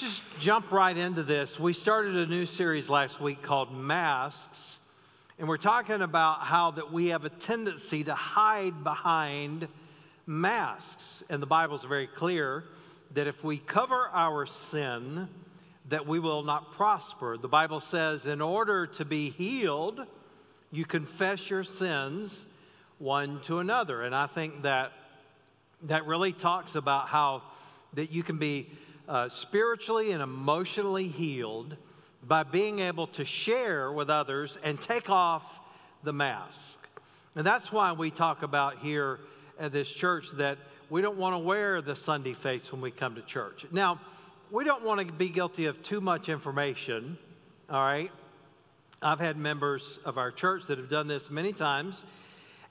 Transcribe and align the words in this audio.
just 0.00 0.22
jump 0.38 0.70
right 0.70 0.96
into 0.96 1.24
this. 1.24 1.58
We 1.58 1.72
started 1.72 2.14
a 2.14 2.26
new 2.26 2.46
series 2.46 2.88
last 2.88 3.20
week 3.20 3.42
called 3.42 3.76
Masks, 3.76 4.78
and 5.38 5.48
we're 5.48 5.56
talking 5.56 6.02
about 6.02 6.42
how 6.42 6.70
that 6.72 6.92
we 6.92 7.08
have 7.08 7.24
a 7.24 7.30
tendency 7.30 8.04
to 8.04 8.14
hide 8.14 8.84
behind 8.84 9.66
masks. 10.24 11.24
And 11.28 11.42
the 11.42 11.46
Bible's 11.46 11.84
very 11.84 12.06
clear 12.06 12.64
that 13.14 13.26
if 13.26 13.42
we 13.42 13.58
cover 13.58 14.08
our 14.12 14.46
sin, 14.46 15.28
that 15.88 16.06
we 16.06 16.20
will 16.20 16.44
not 16.44 16.72
prosper. 16.72 17.36
The 17.36 17.48
Bible 17.48 17.80
says 17.80 18.24
in 18.24 18.40
order 18.40 18.86
to 18.86 19.04
be 19.04 19.30
healed, 19.30 20.06
you 20.70 20.84
confess 20.84 21.50
your 21.50 21.64
sins 21.64 22.46
one 22.98 23.40
to 23.42 23.58
another. 23.58 24.02
And 24.02 24.14
I 24.14 24.28
think 24.28 24.62
that 24.62 24.92
that 25.82 26.06
really 26.06 26.32
talks 26.32 26.76
about 26.76 27.08
how 27.08 27.42
that 27.94 28.12
you 28.12 28.22
can 28.22 28.38
be 28.38 28.70
uh, 29.08 29.28
spiritually 29.28 30.12
and 30.12 30.22
emotionally 30.22 31.08
healed 31.08 31.76
by 32.22 32.42
being 32.42 32.80
able 32.80 33.06
to 33.06 33.24
share 33.24 33.90
with 33.90 34.10
others 34.10 34.58
and 34.62 34.78
take 34.80 35.08
off 35.08 35.60
the 36.02 36.12
mask. 36.12 36.78
And 37.34 37.46
that's 37.46 37.72
why 37.72 37.92
we 37.92 38.10
talk 38.10 38.42
about 38.42 38.78
here 38.78 39.20
at 39.58 39.72
this 39.72 39.90
church 39.90 40.30
that 40.32 40.58
we 40.90 41.02
don't 41.02 41.16
want 41.16 41.34
to 41.34 41.38
wear 41.38 41.80
the 41.80 41.96
Sunday 41.96 42.34
face 42.34 42.70
when 42.70 42.80
we 42.80 42.90
come 42.90 43.14
to 43.14 43.22
church. 43.22 43.64
Now, 43.72 44.00
we 44.50 44.64
don't 44.64 44.84
want 44.84 45.06
to 45.06 45.12
be 45.12 45.28
guilty 45.28 45.66
of 45.66 45.82
too 45.82 46.00
much 46.00 46.28
information, 46.28 47.18
all 47.68 47.80
right? 47.80 48.10
I've 49.00 49.20
had 49.20 49.36
members 49.36 49.98
of 50.04 50.18
our 50.18 50.30
church 50.30 50.66
that 50.66 50.78
have 50.78 50.88
done 50.88 51.06
this 51.06 51.30
many 51.30 51.52
times, 51.52 52.04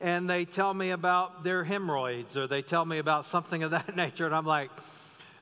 and 0.01 0.29
they 0.29 0.45
tell 0.45 0.73
me 0.73 0.91
about 0.91 1.43
their 1.43 1.63
hemorrhoids 1.63 2.35
or 2.35 2.47
they 2.47 2.61
tell 2.61 2.83
me 2.83 2.97
about 2.97 3.25
something 3.25 3.63
of 3.63 3.71
that 3.71 3.95
nature, 3.95 4.25
and 4.25 4.35
I'm 4.35 4.45
like, 4.45 4.71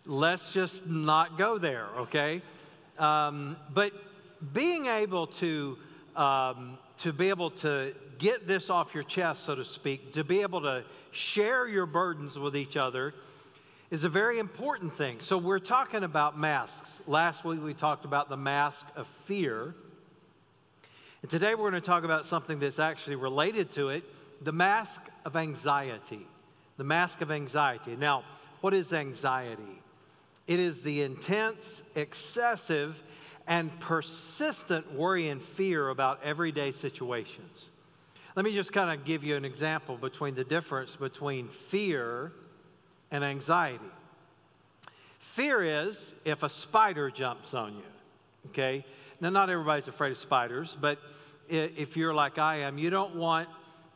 let's 0.05 0.54
just 0.54 0.86
not 0.88 1.38
go 1.38 1.58
there, 1.58 1.88
okay? 1.98 2.41
Um, 2.98 3.58
but 3.73 3.91
being 4.54 4.86
able 4.86 5.28
to 5.28 5.78
um, 6.16 6.78
to 7.00 7.11
be 7.11 7.30
able 7.30 7.52
to 7.52 7.94
get 8.17 8.48
this 8.48 8.70
off 8.70 8.94
your 8.94 9.03
chest, 9.03 9.44
so 9.44 9.56
to 9.56 9.66
speak, 9.66 10.14
to 10.14 10.23
be 10.23 10.42
able 10.42 10.61
to 10.61 10.83
share 11.11 11.67
your 11.67 11.86
burdens 11.86 12.39
with 12.39 12.56
each 12.56 12.78
other 12.78 13.14
is 13.92 14.03
a 14.03 14.09
very 14.09 14.39
important 14.39 14.94
thing. 14.94 15.20
So 15.20 15.38
we're 15.38 15.59
talking 15.59 16.03
about 16.03 16.38
masks. 16.38 17.02
Last 17.06 17.44
week 17.44 17.64
we 17.64 17.73
talked 17.73 18.06
about 18.06 18.30
the 18.30 18.38
mask 18.38 18.86
of 18.95 19.08
fear. 19.26 19.76
And 21.22 21.30
today 21.30 21.56
we're 21.56 21.70
going 21.70 21.81
to 21.81 21.81
talk 21.81 22.03
about 22.03 22.26
something 22.26 22.59
that's 22.59 22.80
actually 22.80 23.17
related 23.17 23.72
to 23.73 23.89
it 23.89 24.03
the 24.42 24.52
mask 24.52 25.02
of 25.23 25.36
anxiety. 25.36 26.28
The 26.78 26.83
mask 26.83 27.22
of 27.22 27.31
anxiety. 27.31 27.95
Now, 27.95 28.23
what 28.61 28.73
is 28.73 28.92
anxiety? 28.92 29.81
It 30.48 30.60
is 30.60 30.82
the 30.82 31.02
intense, 31.02 31.84
excessive, 31.96 33.02
and 33.48 33.78
persistent 33.80 34.94
worry 34.94 35.30
and 35.30 35.42
fear 35.42 35.90
about 35.90 36.24
everyday 36.24 36.72
situations. 36.72 37.72
Let 38.36 38.44
me 38.44 38.54
just 38.54 38.73
kind 38.73 38.98
of 38.98 39.06
give 39.06 39.23
you 39.23 39.36
an 39.36 39.46
example 39.46 39.98
between 39.98 40.36
the 40.36 40.44
difference 40.44 40.96
between 40.96 41.48
fear 41.48 42.34
and 43.12 43.23
anxiety. 43.23 43.86
Fear 45.20 45.64
is 45.64 46.14
if 46.26 46.44
a 46.44 46.50
spider 46.50 47.10
jumps 47.10 47.54
on 47.54 47.76
you, 47.76 47.84
okay? 48.48 48.86
Now, 49.22 49.30
not 49.30 49.50
everybody's 49.50 49.88
afraid 49.88 50.12
of 50.12 50.18
spiders, 50.18 50.78
but 50.80 51.00
if 51.50 51.96
you're 51.96 52.14
like 52.14 52.38
I 52.38 52.58
am, 52.58 52.78
you 52.78 52.90
don't 52.90 53.16
want 53.16 53.48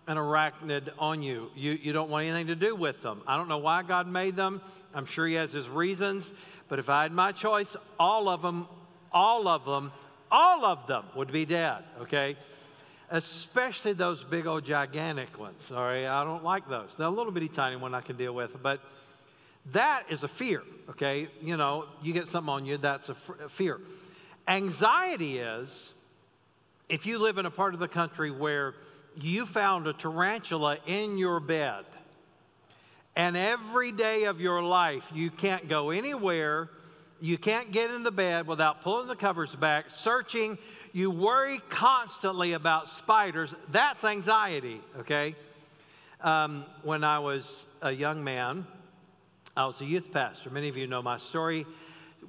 an 0.10 0.18
arachnid 0.18 0.90
on 0.98 1.22
you. 1.22 1.52
you. 1.56 1.72
You 1.72 1.94
don't 1.94 2.10
want 2.10 2.26
anything 2.26 2.48
to 2.48 2.56
do 2.56 2.76
with 2.76 3.04
them. 3.04 3.22
I 3.28 3.38
don't 3.38 3.48
know 3.48 3.60
why 3.60 3.84
God 3.84 4.08
made 4.08 4.36
them. 4.36 4.60
I'm 4.94 5.06
sure 5.06 5.28
He 5.28 5.36
has 5.36 5.54
His 5.54 5.70
reasons. 5.70 6.34
But 6.68 6.80
if 6.80 6.90
I 6.90 7.04
had 7.04 7.12
my 7.12 7.32
choice, 7.32 7.78
all 8.00 8.28
of 8.28 8.42
them, 8.42 8.68
all 9.12 9.48
of 9.48 9.66
them, 9.66 9.92
all 10.32 10.66
of 10.66 10.88
them 10.88 11.06
would 11.16 11.32
be 11.32 11.46
dead, 11.46 11.84
okay? 12.02 12.38
Especially 13.12 13.94
those 13.94 14.24
big 14.24 14.48
old 14.48 14.66
gigantic 14.66 15.40
ones, 15.40 15.64
Sorry, 15.66 16.08
I 16.08 16.24
don't 16.24 16.44
like 16.44 16.68
those. 16.68 16.90
A 16.98 17.10
little 17.10 17.32
bitty 17.32 17.48
tiny 17.48 17.76
one 17.76 17.94
I 17.94 18.02
can 18.02 18.18
deal 18.18 18.34
with, 18.34 18.62
but 18.64 18.82
that 19.74 20.06
is 20.10 20.24
a 20.24 20.28
fear, 20.28 20.64
okay? 20.90 21.28
You 21.42 21.56
know, 21.56 21.86
you 22.02 22.14
get 22.14 22.28
something 22.28 22.50
on 22.52 22.66
you, 22.66 22.78
that's 22.78 23.10
a, 23.10 23.14
f- 23.14 23.42
a 23.46 23.50
fear. 23.50 23.80
Anxiety 24.48 25.38
is 25.38 25.94
if 26.88 27.06
you 27.06 27.20
live 27.20 27.38
in 27.38 27.46
a 27.46 27.52
part 27.52 27.76
of 27.76 27.80
the 27.80 27.88
country 27.88 28.32
where 28.32 28.74
you 29.16 29.46
found 29.46 29.88
a 29.88 29.94
tarantula 29.94 30.78
in 30.86 31.18
your 31.18 31.40
bed, 31.40 31.86
and 33.16 33.36
every 33.36 33.92
day 33.92 34.26
of 34.26 34.40
your 34.40 34.62
life 34.62 35.12
you 35.14 35.30
can't 35.30 35.68
go 35.68 35.90
anywhere, 35.90 36.70
you 37.22 37.38
can't 37.38 37.72
get 37.72 37.92
in 37.92 38.04
the 38.04 38.12
bed 38.12 38.48
without 38.48 38.82
pulling 38.82 39.08
the 39.08 39.16
covers 39.16 39.56
back, 39.56 39.90
searching, 39.90 40.58
you 40.94 41.12
worry 41.12 41.60
constantly 41.70 42.54
about 42.54 42.88
spiders, 42.88 43.54
that's 43.70 44.04
anxiety, 44.04 44.82
okay? 45.00 45.36
Um, 46.22 46.66
when 46.84 47.04
I 47.04 47.20
was 47.20 47.66
a 47.82 47.92
young 47.92 48.24
man, 48.24 48.66
I 49.56 49.66
was 49.66 49.82
a 49.82 49.86
youth 49.86 50.12
pastor. 50.12 50.50
Many 50.50 50.70
of 50.70 50.78
you 50.78 50.88
know 50.88 51.02
my 51.02 51.18
story. 51.18 51.66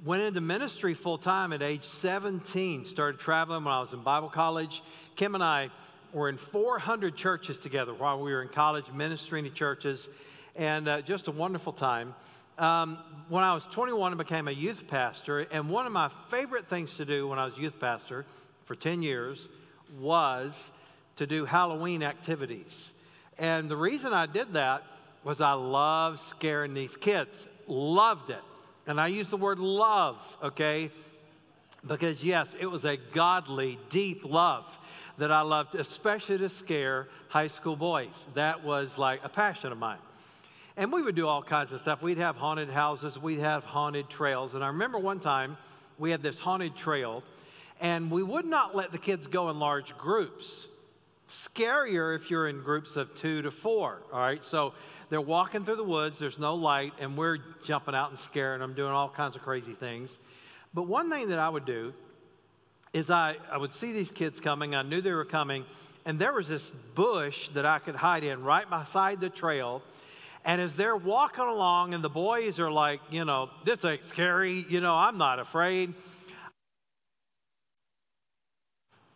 Went 0.05 0.23
into 0.23 0.41
ministry 0.41 0.93
full 0.93 1.17
time 1.17 1.53
at 1.53 1.61
age 1.61 1.83
17, 1.83 2.85
started 2.85 3.19
traveling 3.19 3.63
when 3.63 3.73
I 3.73 3.81
was 3.81 3.93
in 3.93 4.01
Bible 4.01 4.29
college. 4.29 4.81
Kim 5.15 5.35
and 5.35 5.43
I 5.43 5.69
were 6.13 6.29
in 6.29 6.37
400 6.37 7.15
churches 7.15 7.57
together 7.57 7.93
while 7.93 8.19
we 8.19 8.31
were 8.31 8.41
in 8.41 8.49
college, 8.49 8.85
ministering 8.93 9.45
to 9.45 9.49
churches, 9.49 10.09
and 10.55 10.87
uh, 10.87 11.01
just 11.01 11.27
a 11.27 11.31
wonderful 11.31 11.73
time. 11.73 12.13
Um, 12.57 12.97
when 13.29 13.43
I 13.43 13.53
was 13.53 13.65
21, 13.65 14.13
I 14.13 14.15
became 14.15 14.47
a 14.47 14.51
youth 14.51 14.87
pastor, 14.87 15.39
and 15.39 15.69
one 15.69 15.85
of 15.85 15.93
my 15.93 16.09
favorite 16.29 16.67
things 16.67 16.97
to 16.97 17.05
do 17.05 17.27
when 17.27 17.39
I 17.39 17.45
was 17.45 17.57
youth 17.57 17.79
pastor 17.79 18.25
for 18.65 18.75
10 18.75 19.01
years 19.01 19.47
was 19.99 20.71
to 21.15 21.25
do 21.25 21.45
Halloween 21.45 22.03
activities. 22.03 22.93
And 23.37 23.69
the 23.69 23.77
reason 23.77 24.13
I 24.13 24.25
did 24.25 24.53
that 24.53 24.83
was 25.23 25.41
I 25.41 25.53
loved 25.53 26.19
scaring 26.19 26.73
these 26.73 26.95
kids, 26.97 27.47
loved 27.67 28.29
it. 28.29 28.41
And 28.87 28.99
I 28.99 29.07
use 29.07 29.29
the 29.29 29.37
word 29.37 29.59
love, 29.59 30.37
okay? 30.43 30.91
Because, 31.85 32.23
yes, 32.23 32.55
it 32.59 32.67
was 32.67 32.85
a 32.85 32.97
godly, 32.97 33.79
deep 33.89 34.23
love 34.23 34.77
that 35.17 35.31
I 35.31 35.41
loved, 35.41 35.75
especially 35.75 36.37
to 36.37 36.49
scare 36.49 37.07
high 37.27 37.47
school 37.47 37.75
boys. 37.75 38.27
That 38.35 38.63
was 38.63 38.97
like 38.97 39.21
a 39.23 39.29
passion 39.29 39.71
of 39.71 39.77
mine. 39.77 39.97
And 40.77 40.91
we 40.91 41.01
would 41.01 41.15
do 41.15 41.27
all 41.27 41.43
kinds 41.43 41.73
of 41.73 41.81
stuff. 41.81 42.01
We'd 42.01 42.17
have 42.17 42.35
haunted 42.35 42.69
houses, 42.69 43.17
we'd 43.17 43.39
have 43.39 43.63
haunted 43.63 44.09
trails. 44.09 44.53
And 44.53 44.63
I 44.63 44.67
remember 44.67 44.99
one 44.99 45.19
time 45.19 45.57
we 45.97 46.11
had 46.11 46.21
this 46.21 46.39
haunted 46.39 46.75
trail, 46.75 47.23
and 47.79 48.09
we 48.09 48.23
would 48.23 48.45
not 48.45 48.75
let 48.75 48.91
the 48.91 48.97
kids 48.97 49.27
go 49.27 49.49
in 49.49 49.59
large 49.59 49.97
groups. 49.97 50.67
Scarier 51.27 52.15
if 52.15 52.29
you're 52.29 52.47
in 52.47 52.61
groups 52.61 52.95
of 52.95 53.13
two 53.15 53.41
to 53.41 53.51
four, 53.51 54.01
all 54.11 54.19
right? 54.19 54.43
So 54.43 54.73
they're 55.09 55.21
walking 55.21 55.65
through 55.65 55.77
the 55.77 55.83
woods, 55.83 56.19
there's 56.19 56.39
no 56.39 56.55
light, 56.55 56.93
and 56.99 57.17
we're 57.17 57.37
jumping 57.63 57.95
out 57.95 58.09
and 58.09 58.19
scaring 58.19 58.59
them, 58.59 58.73
doing 58.73 58.91
all 58.91 59.09
kinds 59.09 59.35
of 59.35 59.41
crazy 59.41 59.73
things. 59.73 60.09
But 60.73 60.83
one 60.83 61.09
thing 61.09 61.29
that 61.29 61.39
I 61.39 61.49
would 61.49 61.65
do 61.65 61.93
is 62.93 63.09
I, 63.09 63.37
I 63.49 63.57
would 63.57 63.73
see 63.73 63.91
these 63.91 64.11
kids 64.11 64.39
coming. 64.39 64.75
I 64.75 64.83
knew 64.83 65.01
they 65.01 65.11
were 65.11 65.25
coming. 65.25 65.65
And 66.05 66.17
there 66.17 66.33
was 66.33 66.47
this 66.47 66.71
bush 66.95 67.49
that 67.49 67.65
I 67.65 67.79
could 67.79 67.95
hide 67.95 68.23
in 68.23 68.43
right 68.43 68.69
beside 68.69 69.19
the 69.21 69.29
trail. 69.29 69.81
And 70.43 70.59
as 70.59 70.75
they're 70.75 70.95
walking 70.95 71.43
along, 71.43 71.93
and 71.93 72.03
the 72.03 72.09
boys 72.09 72.59
are 72.59 72.71
like, 72.71 72.99
you 73.11 73.25
know, 73.25 73.49
this 73.63 73.85
ain't 73.85 74.05
scary, 74.05 74.65
you 74.67 74.81
know, 74.81 74.95
I'm 74.95 75.17
not 75.17 75.39
afraid. 75.39 75.93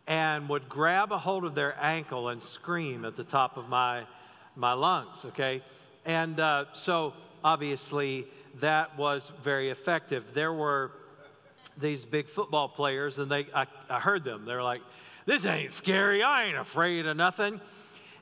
And 0.06 0.48
would 0.48 0.68
grab 0.68 1.10
a 1.10 1.18
hold 1.18 1.44
of 1.44 1.56
their 1.56 1.76
ankle 1.80 2.28
and 2.28 2.40
scream 2.40 3.04
at 3.04 3.16
the 3.16 3.24
top 3.24 3.56
of 3.56 3.68
my, 3.68 4.04
my 4.54 4.72
lungs, 4.72 5.24
okay? 5.24 5.62
And 6.04 6.38
uh, 6.38 6.66
so 6.74 7.14
obviously 7.42 8.28
that 8.60 8.96
was 8.96 9.32
very 9.42 9.70
effective. 9.70 10.24
There 10.32 10.52
were 10.52 10.92
these 11.78 12.04
big 12.04 12.28
football 12.28 12.68
players, 12.68 13.18
and 13.18 13.30
they, 13.30 13.46
I, 13.54 13.66
I 13.88 14.00
heard 14.00 14.24
them. 14.24 14.44
They're 14.44 14.62
like, 14.62 14.82
this 15.26 15.44
ain't 15.44 15.72
scary. 15.72 16.22
I 16.22 16.44
ain't 16.44 16.56
afraid 16.56 17.06
of 17.06 17.16
nothing. 17.16 17.60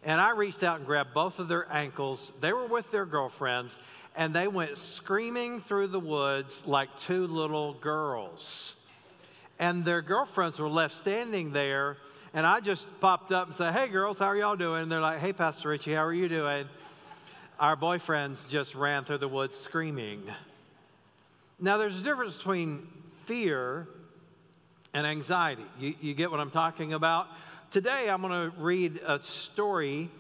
And 0.03 0.21
I 0.21 0.31
reached 0.31 0.63
out 0.63 0.79
and 0.79 0.87
grabbed 0.87 1.15
both 1.15 1.39
of 1.39 1.49
their 1.49 1.71
ankles. 1.73 2.33
They 2.41 2.53
were 2.53 2.67
with 2.67 2.91
their 2.91 3.07
girlfriends, 3.07 3.79
and 4.17 4.35
they 4.35 4.49
went 4.49 4.79
screaming 4.79 5.61
through 5.61 5.89
the 5.89 6.01
woods 6.01 6.63
like 6.67 6.97
two 6.99 7.27
little 7.27 7.75
girls. 7.75 8.75
And 9.59 9.85
their 9.85 10.03
girlfriends 10.03 10.59
were 10.59 10.69
left 10.69 10.97
standing 10.97 11.53
there, 11.53 11.97
and 12.33 12.45
I 12.45 12.61
just 12.61 12.87
popped 13.01 13.33
up 13.33 13.49
and 13.49 13.57
said, 13.57 13.73
Hey, 13.73 13.89
girls, 13.89 14.19
how 14.19 14.27
are 14.27 14.37
y'all 14.37 14.57
doing? 14.57 14.83
And 14.83 14.93
they're 14.93 15.01
like, 15.01 15.21
Hey, 15.21 15.33
Pastor 15.33 15.69
Richie, 15.69 15.95
how 15.95 16.05
are 16.05 16.13
you 16.13 16.29
doing? 16.29 16.67
Our 17.61 17.77
boyfriends 17.77 18.49
just 18.49 18.75
ran 18.75 19.05
through 19.05 19.19
the 19.19 19.29
woods 19.29 19.57
screaming. 19.57 20.23
Now, 21.61 21.79
there's 21.79 22.01
a 22.01 22.03
difference 22.03 22.37
between 22.37 22.89
fear 23.27 23.89
and 24.93 25.07
anxiety. 25.07 25.65
You, 25.79 25.95
you 26.01 26.15
get 26.15 26.31
what 26.31 26.41
I'm 26.41 26.51
talking 26.51 26.93
about? 26.93 27.27
Today, 27.71 28.09
I'm 28.09 28.21
going 28.21 28.51
to 28.51 28.57
read 28.59 29.01
a 29.05 29.23
story 29.23 30.11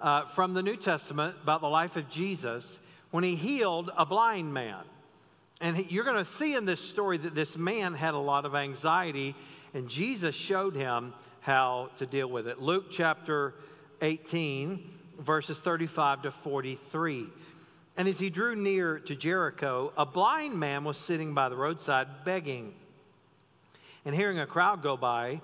uh, 0.00 0.24
from 0.26 0.54
the 0.54 0.62
New 0.62 0.76
Testament 0.76 1.36
about 1.42 1.60
the 1.60 1.68
life 1.68 1.96
of 1.96 2.08
Jesus 2.08 2.78
when 3.10 3.24
he 3.24 3.34
healed 3.34 3.90
a 3.96 4.06
blind 4.06 4.54
man. 4.54 4.80
And 5.60 5.90
you're 5.90 6.04
going 6.04 6.16
to 6.16 6.24
see 6.24 6.54
in 6.54 6.64
this 6.64 6.80
story 6.80 7.18
that 7.18 7.34
this 7.34 7.56
man 7.56 7.94
had 7.94 8.14
a 8.14 8.18
lot 8.18 8.44
of 8.44 8.54
anxiety, 8.54 9.34
and 9.74 9.88
Jesus 9.88 10.34
showed 10.34 10.74
him 10.74 11.12
how 11.40 11.90
to 11.96 12.06
deal 12.06 12.28
with 12.28 12.46
it. 12.48 12.60
Luke 12.60 12.86
chapter 12.90 13.54
18, 14.00 14.88
verses 15.18 15.58
35 15.58 16.22
to 16.22 16.30
43. 16.30 17.26
And 17.96 18.08
as 18.08 18.18
he 18.18 18.30
drew 18.30 18.56
near 18.56 18.98
to 19.00 19.14
Jericho, 19.14 19.92
a 19.96 20.06
blind 20.06 20.58
man 20.58 20.84
was 20.84 20.96
sitting 20.96 21.34
by 21.34 21.48
the 21.48 21.56
roadside 21.56 22.24
begging. 22.24 22.74
And 24.04 24.14
hearing 24.14 24.38
a 24.38 24.46
crowd 24.46 24.82
go 24.82 24.96
by, 24.96 25.40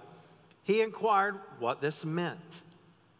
he 0.64 0.80
inquired 0.80 1.38
what 1.58 1.80
this 1.80 2.04
meant. 2.04 2.62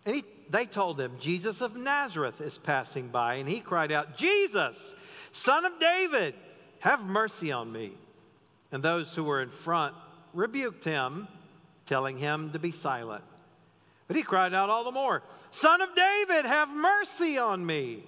And 0.07 0.17
he, 0.17 0.25
they 0.49 0.65
told 0.65 0.99
him, 0.99 1.13
Jesus 1.21 1.61
of 1.61 1.77
Nazareth 1.77 2.41
is 2.41 2.57
passing 2.57 3.09
by. 3.09 3.35
And 3.35 3.49
he 3.49 3.61
cried 3.61 3.93
out, 3.93 4.17
Jesus, 4.17 4.97
son 5.33 5.65
of 5.65 5.79
David, 5.79 6.35
have 6.81 7.05
mercy 7.05 7.53
on 7.53 7.71
me. 7.71 7.93
And 8.73 8.83
those 8.83 9.15
who 9.15 9.25
were 9.25 9.43
in 9.43 9.51
front 9.51 9.95
rebuked 10.33 10.85
him, 10.85 11.29
telling 11.87 12.19
him 12.19 12.51
to 12.53 12.59
be 12.59 12.71
silent. 12.71 13.25
But 14.07 14.17
he 14.17 14.23
cried 14.23 14.55
out 14.55 14.71
all 14.71 14.85
the 14.85 14.91
more, 14.91 15.23
Son 15.51 15.81
of 15.81 15.91
David, 15.95 16.45
have 16.45 16.71
mercy 16.71 17.39
on 17.39 17.65
me. 17.65 18.03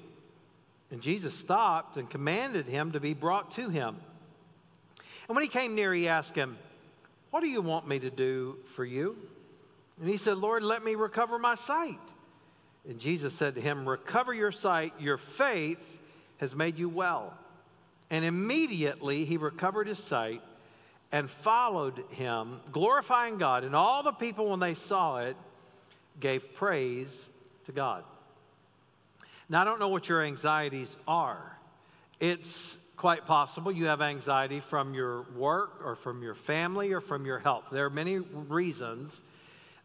And 0.90 1.00
Jesus 1.00 1.34
stopped 1.34 1.96
and 1.96 2.10
commanded 2.10 2.66
him 2.66 2.92
to 2.92 3.00
be 3.00 3.14
brought 3.14 3.52
to 3.52 3.68
him. 3.68 3.96
And 5.28 5.36
when 5.36 5.44
he 5.44 5.48
came 5.48 5.74
near, 5.74 5.94
he 5.94 6.08
asked 6.08 6.34
him, 6.34 6.58
What 7.30 7.40
do 7.40 7.48
you 7.48 7.60
want 7.62 7.86
me 7.86 8.00
to 8.00 8.10
do 8.10 8.56
for 8.66 8.84
you? 8.84 9.16
And 10.00 10.08
he 10.08 10.16
said, 10.16 10.38
Lord, 10.38 10.62
let 10.62 10.82
me 10.82 10.94
recover 10.94 11.38
my 11.38 11.54
sight. 11.54 12.00
And 12.88 12.98
Jesus 12.98 13.34
said 13.34 13.54
to 13.54 13.60
him, 13.60 13.88
Recover 13.88 14.34
your 14.34 14.50
sight, 14.50 14.92
your 14.98 15.18
faith 15.18 16.00
has 16.38 16.54
made 16.54 16.78
you 16.78 16.88
well. 16.88 17.34
And 18.08 18.24
immediately 18.24 19.24
he 19.24 19.36
recovered 19.36 19.86
his 19.86 19.98
sight 19.98 20.42
and 21.12 21.28
followed 21.28 22.04
him, 22.10 22.60
glorifying 22.72 23.38
God. 23.38 23.62
And 23.62 23.76
all 23.76 24.02
the 24.02 24.12
people, 24.12 24.50
when 24.50 24.60
they 24.60 24.74
saw 24.74 25.18
it, 25.18 25.36
gave 26.18 26.54
praise 26.54 27.28
to 27.66 27.72
God. 27.72 28.04
Now, 29.50 29.62
I 29.62 29.64
don't 29.64 29.80
know 29.80 29.88
what 29.88 30.08
your 30.08 30.22
anxieties 30.22 30.96
are. 31.08 31.58
It's 32.20 32.78
quite 32.96 33.26
possible 33.26 33.72
you 33.72 33.86
have 33.86 34.00
anxiety 34.00 34.60
from 34.60 34.94
your 34.94 35.22
work 35.34 35.80
or 35.84 35.96
from 35.96 36.22
your 36.22 36.36
family 36.36 36.92
or 36.92 37.00
from 37.00 37.26
your 37.26 37.40
health. 37.40 37.64
There 37.72 37.84
are 37.84 37.90
many 37.90 38.18
reasons 38.18 39.10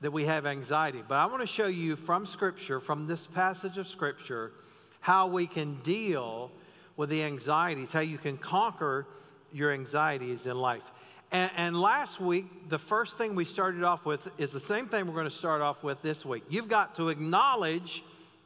that 0.02 0.12
we 0.12 0.26
have 0.26 0.46
anxiety. 0.46 1.02
But 1.08 1.16
I 1.16 1.26
want 1.26 1.42
to 1.42 1.48
show 1.48 1.66
you 1.66 1.96
from 1.96 2.28
Scripture, 2.28 2.80
from 2.80 3.08
this 3.08 3.26
passage 3.26 3.80
of 3.80 3.88
Scripture, 3.88 4.52
how 5.00 5.26
we 5.26 5.48
can 5.48 5.82
deal 5.82 6.52
with 6.96 7.10
the 7.10 7.24
anxieties, 7.24 7.92
how 7.92 8.02
you 8.02 8.20
can 8.20 8.38
conquer 8.38 9.08
your 9.52 9.72
anxieties 9.72 10.46
in 10.46 10.60
life. 10.60 10.92
And, 11.32 11.50
and, 11.58 11.82
last 11.82 12.22
week, 12.22 12.70
the 12.70 12.78
first 12.78 13.18
thing 13.18 13.34
we 13.34 13.46
started 13.46 13.84
off 13.84 14.06
with 14.06 14.30
is 14.40 14.52
the 14.52 14.60
same 14.60 14.86
thing 14.88 15.08
we're 15.08 15.14
going 15.14 15.26
to 15.26 15.32
start 15.32 15.62
off 15.62 15.84
with 15.84 16.04
this 16.04 16.24
week. 16.24 16.44
You've 16.50 16.70
got 16.70 16.94
to 16.96 17.10
acknowledge 17.10 18.04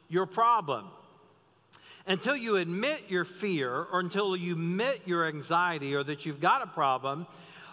your 0.08 0.24
problem. 0.24 0.86
Until 2.06 2.36
you 2.36 2.56
admit 2.56 3.04
your 3.08 3.24
fear, 3.24 3.86
or 3.92 4.00
until 4.00 4.34
you 4.36 4.52
admit 4.52 5.02
your 5.06 5.26
anxiety, 5.26 5.94
or 5.94 6.02
that 6.02 6.26
you've 6.26 6.40
got 6.40 6.62
a 6.62 6.66
problem, 6.66 7.26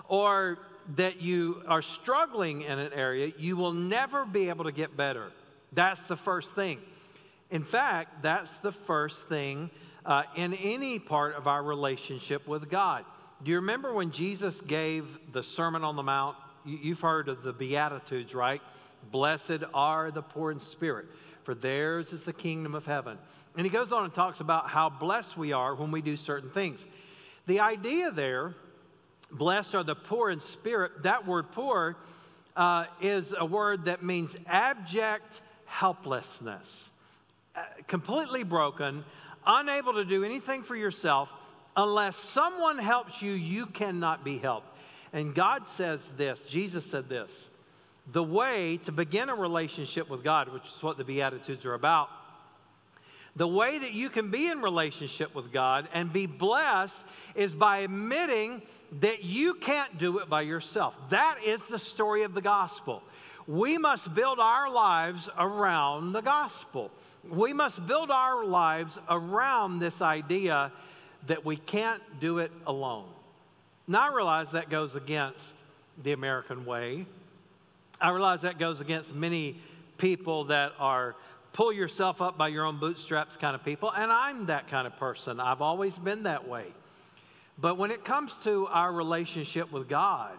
or 0.07 0.59
that 0.95 1.21
you 1.21 1.63
are 1.67 1.81
struggling 1.81 2.61
in 2.61 2.79
an 2.79 2.93
area, 2.93 3.31
you 3.37 3.57
will 3.57 3.73
never 3.73 4.25
be 4.25 4.49
able 4.49 4.65
to 4.65 4.71
get 4.71 4.95
better. 4.95 5.31
That's 5.73 6.07
the 6.07 6.15
first 6.15 6.55
thing. 6.55 6.79
In 7.49 7.63
fact, 7.63 8.21
that's 8.21 8.57
the 8.57 8.71
first 8.71 9.27
thing 9.27 9.69
uh, 10.05 10.23
in 10.35 10.53
any 10.53 10.99
part 10.99 11.35
of 11.35 11.47
our 11.47 11.61
relationship 11.61 12.47
with 12.47 12.69
God. 12.69 13.05
Do 13.43 13.51
you 13.51 13.57
remember 13.57 13.93
when 13.93 14.11
Jesus 14.11 14.61
gave 14.61 15.05
the 15.31 15.43
Sermon 15.43 15.83
on 15.83 15.95
the 15.95 16.03
Mount? 16.03 16.37
You've 16.65 17.01
heard 17.01 17.29
of 17.29 17.43
the 17.43 17.53
Beatitudes, 17.53 18.33
right? 18.33 18.61
Blessed 19.11 19.63
are 19.73 20.11
the 20.11 20.21
poor 20.21 20.51
in 20.51 20.59
spirit, 20.59 21.05
for 21.47 21.55
theirs 21.55 22.11
is 22.11 22.25
the 22.25 22.33
kingdom 22.33 22.75
of 22.75 22.85
heaven. 22.85 23.17
And 23.55 23.65
he 23.65 23.69
goes 23.69 23.93
on 23.93 24.03
and 24.03 24.13
talks 24.13 24.41
about 24.41 24.67
how 24.67 24.89
blessed 24.89 25.37
we 25.37 25.53
are 25.53 25.73
when 25.73 25.91
we 25.91 26.01
do 26.01 26.17
certain 26.17 26.49
things. 26.49 26.85
The 27.45 27.61
idea 27.61 28.11
there, 28.11 28.53
blessed 29.31 29.73
are 29.73 29.83
the 29.85 29.95
poor 29.95 30.29
in 30.29 30.41
spirit, 30.41 31.03
that 31.03 31.25
word 31.25 31.53
poor 31.53 31.95
uh, 32.57 32.87
is 32.99 33.33
a 33.39 33.45
word 33.45 33.85
that 33.85 34.03
means 34.03 34.35
abject 34.45 35.39
helplessness, 35.67 36.91
uh, 37.55 37.63
completely 37.87 38.43
broken, 38.43 39.05
unable 39.45 39.93
to 39.93 40.03
do 40.03 40.25
anything 40.25 40.63
for 40.63 40.75
yourself. 40.75 41.33
Unless 41.77 42.17
someone 42.17 42.77
helps 42.77 43.21
you, 43.21 43.31
you 43.31 43.67
cannot 43.67 44.25
be 44.25 44.37
helped. 44.37 44.67
And 45.13 45.33
God 45.33 45.69
says 45.69 46.11
this, 46.17 46.39
Jesus 46.39 46.85
said 46.85 47.07
this 47.07 47.33
the 48.11 48.23
way 48.23 48.77
to 48.83 48.91
begin 48.91 49.29
a 49.29 49.35
relationship 49.35 50.09
with 50.09 50.23
God, 50.23 50.49
which 50.53 50.65
is 50.65 50.83
what 50.83 50.97
the 50.97 51.03
Beatitudes 51.03 51.65
are 51.65 51.73
about, 51.73 52.09
the 53.35 53.47
way 53.47 53.77
that 53.77 53.93
you 53.93 54.09
can 54.09 54.31
be 54.31 54.47
in 54.47 54.61
relationship 54.61 55.35
with 55.35 55.51
God 55.51 55.87
and 55.93 56.11
be 56.11 56.25
blessed 56.25 57.05
is 57.35 57.53
by 57.53 57.79
admitting 57.79 58.63
that 58.99 59.23
you 59.23 59.53
can't 59.53 59.97
do 59.99 60.17
it 60.17 60.29
by 60.29 60.41
yourself. 60.41 60.97
That 61.09 61.37
is 61.45 61.67
the 61.67 61.77
story 61.77 62.23
of 62.23 62.33
the 62.33 62.41
gospel. 62.41 63.03
We 63.47 63.77
must 63.77 64.13
build 64.15 64.39
our 64.39 64.71
lives 64.71 65.29
around 65.37 66.13
the 66.13 66.21
gospel. 66.21 66.91
We 67.29 67.53
must 67.53 67.85
build 67.85 68.09
our 68.09 68.43
lives 68.43 68.97
around 69.07 69.79
this 69.79 70.01
idea 70.01 70.71
that 71.27 71.45
we 71.45 71.57
can't 71.57 72.01
do 72.19 72.39
it 72.39 72.51
alone. 72.65 73.05
Now, 73.87 74.09
I 74.11 74.15
realize 74.15 74.51
that 74.51 74.69
goes 74.69 74.95
against 74.95 75.53
the 76.01 76.11
American 76.11 76.65
way. 76.65 77.05
I 77.99 78.11
realize 78.11 78.41
that 78.41 78.59
goes 78.59 78.81
against 78.81 79.13
many 79.13 79.59
people 79.97 80.45
that 80.45 80.73
are 80.79 81.15
pull 81.53 81.73
yourself 81.73 82.21
up 82.21 82.37
by 82.37 82.49
your 82.49 82.65
own 82.65 82.77
bootstraps 82.77 83.35
kind 83.35 83.55
of 83.55 83.65
people, 83.65 83.91
and 83.91 84.11
I'm 84.11 84.45
that 84.45 84.67
kind 84.67 84.85
of 84.85 84.95
person. 84.97 85.39
I've 85.39 85.61
always 85.61 85.97
been 85.97 86.23
that 86.23 86.47
way. 86.47 86.65
But 87.57 87.77
when 87.77 87.89
it 87.89 88.05
comes 88.05 88.35
to 88.43 88.67
our 88.67 88.91
relationship 88.91 89.71
with 89.71 89.89
God, 89.89 90.37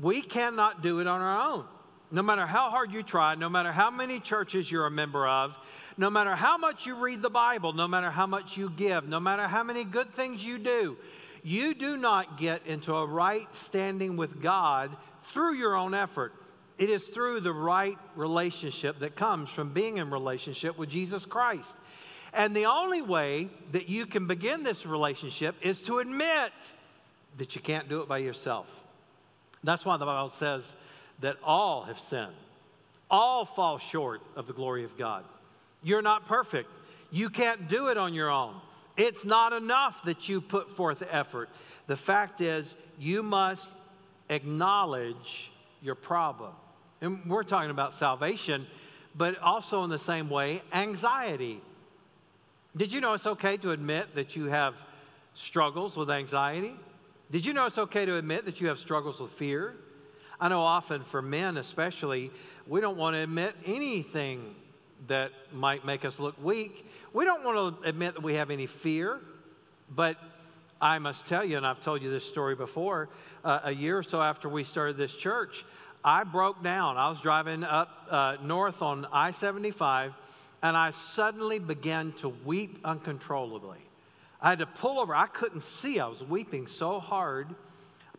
we 0.00 0.22
cannot 0.22 0.80
do 0.80 1.00
it 1.00 1.08
on 1.08 1.20
our 1.20 1.52
own. 1.52 1.64
No 2.12 2.22
matter 2.22 2.46
how 2.46 2.70
hard 2.70 2.92
you 2.92 3.02
try, 3.02 3.34
no 3.34 3.48
matter 3.48 3.72
how 3.72 3.90
many 3.90 4.20
churches 4.20 4.70
you're 4.70 4.86
a 4.86 4.90
member 4.90 5.26
of, 5.26 5.58
no 5.96 6.10
matter 6.10 6.36
how 6.36 6.56
much 6.56 6.86
you 6.86 6.94
read 6.94 7.20
the 7.20 7.30
Bible, 7.30 7.72
no 7.72 7.88
matter 7.88 8.10
how 8.10 8.26
much 8.26 8.56
you 8.56 8.70
give, 8.70 9.08
no 9.08 9.18
matter 9.18 9.48
how 9.48 9.64
many 9.64 9.82
good 9.82 10.12
things 10.12 10.44
you 10.44 10.58
do, 10.58 10.96
you 11.42 11.74
do 11.74 11.96
not 11.96 12.38
get 12.38 12.64
into 12.66 12.94
a 12.94 13.04
right 13.04 13.52
standing 13.56 14.16
with 14.16 14.40
God 14.40 14.96
through 15.32 15.54
your 15.54 15.74
own 15.74 15.94
effort. 15.94 16.32
It 16.76 16.90
is 16.90 17.08
through 17.08 17.40
the 17.40 17.52
right 17.52 17.98
relationship 18.16 18.98
that 19.00 19.14
comes 19.14 19.48
from 19.48 19.72
being 19.72 19.98
in 19.98 20.10
relationship 20.10 20.76
with 20.76 20.88
Jesus 20.88 21.24
Christ. 21.24 21.74
And 22.32 22.54
the 22.54 22.66
only 22.66 23.00
way 23.00 23.48
that 23.72 23.88
you 23.88 24.06
can 24.06 24.26
begin 24.26 24.64
this 24.64 24.84
relationship 24.84 25.54
is 25.62 25.80
to 25.82 26.00
admit 26.00 26.52
that 27.38 27.54
you 27.54 27.60
can't 27.60 27.88
do 27.88 28.00
it 28.00 28.08
by 28.08 28.18
yourself. 28.18 28.68
That's 29.62 29.84
why 29.84 29.96
the 29.96 30.04
Bible 30.04 30.30
says 30.30 30.74
that 31.20 31.36
all 31.44 31.82
have 31.82 31.98
sinned, 32.00 32.34
all 33.08 33.44
fall 33.44 33.78
short 33.78 34.20
of 34.34 34.48
the 34.48 34.52
glory 34.52 34.84
of 34.84 34.98
God. 34.98 35.24
You're 35.82 36.02
not 36.02 36.26
perfect, 36.26 36.68
you 37.12 37.30
can't 37.30 37.68
do 37.68 37.86
it 37.86 37.96
on 37.96 38.14
your 38.14 38.30
own. 38.30 38.54
It's 38.96 39.24
not 39.24 39.52
enough 39.52 40.02
that 40.04 40.28
you 40.28 40.40
put 40.40 40.70
forth 40.70 41.02
effort. 41.10 41.48
The 41.86 41.96
fact 41.96 42.40
is, 42.40 42.76
you 42.98 43.22
must 43.22 43.70
acknowledge 44.28 45.50
your 45.82 45.94
problem. 45.94 46.52
And 47.04 47.20
we're 47.26 47.42
talking 47.42 47.70
about 47.70 47.98
salvation, 47.98 48.66
but 49.14 49.38
also 49.40 49.84
in 49.84 49.90
the 49.90 49.98
same 49.98 50.30
way, 50.30 50.62
anxiety. 50.72 51.60
Did 52.74 52.94
you 52.94 53.02
know 53.02 53.12
it's 53.12 53.26
okay 53.26 53.58
to 53.58 53.72
admit 53.72 54.14
that 54.14 54.36
you 54.36 54.46
have 54.46 54.74
struggles 55.34 55.98
with 55.98 56.10
anxiety? 56.10 56.74
Did 57.30 57.44
you 57.44 57.52
know 57.52 57.66
it's 57.66 57.76
okay 57.76 58.06
to 58.06 58.16
admit 58.16 58.46
that 58.46 58.62
you 58.62 58.68
have 58.68 58.78
struggles 58.78 59.20
with 59.20 59.30
fear? 59.30 59.76
I 60.40 60.48
know 60.48 60.62
often 60.62 61.02
for 61.02 61.20
men, 61.20 61.58
especially, 61.58 62.30
we 62.66 62.80
don't 62.80 62.96
want 62.96 63.16
to 63.16 63.20
admit 63.20 63.54
anything 63.66 64.54
that 65.06 65.30
might 65.52 65.84
make 65.84 66.06
us 66.06 66.18
look 66.18 66.42
weak. 66.42 66.90
We 67.12 67.26
don't 67.26 67.44
want 67.44 67.82
to 67.82 67.86
admit 67.86 68.14
that 68.14 68.22
we 68.22 68.34
have 68.34 68.50
any 68.50 68.64
fear, 68.64 69.20
but 69.94 70.16
I 70.80 70.98
must 70.98 71.26
tell 71.26 71.44
you, 71.44 71.58
and 71.58 71.66
I've 71.66 71.82
told 71.82 72.00
you 72.00 72.10
this 72.10 72.26
story 72.26 72.56
before, 72.56 73.10
uh, 73.44 73.60
a 73.64 73.74
year 73.74 73.98
or 73.98 74.02
so 74.02 74.22
after 74.22 74.48
we 74.48 74.64
started 74.64 74.96
this 74.96 75.14
church, 75.14 75.66
I 76.04 76.24
broke 76.24 76.62
down. 76.62 76.98
I 76.98 77.08
was 77.08 77.20
driving 77.20 77.64
up 77.64 78.06
uh, 78.10 78.36
north 78.42 78.82
on 78.82 79.06
I 79.10 79.30
75, 79.30 80.12
and 80.62 80.76
I 80.76 80.90
suddenly 80.90 81.58
began 81.58 82.12
to 82.18 82.28
weep 82.28 82.78
uncontrollably. 82.84 83.78
I 84.40 84.50
had 84.50 84.58
to 84.58 84.66
pull 84.66 85.00
over. 85.00 85.14
I 85.14 85.26
couldn't 85.26 85.62
see. 85.62 85.98
I 85.98 86.06
was 86.06 86.22
weeping 86.22 86.66
so 86.66 87.00
hard. 87.00 87.54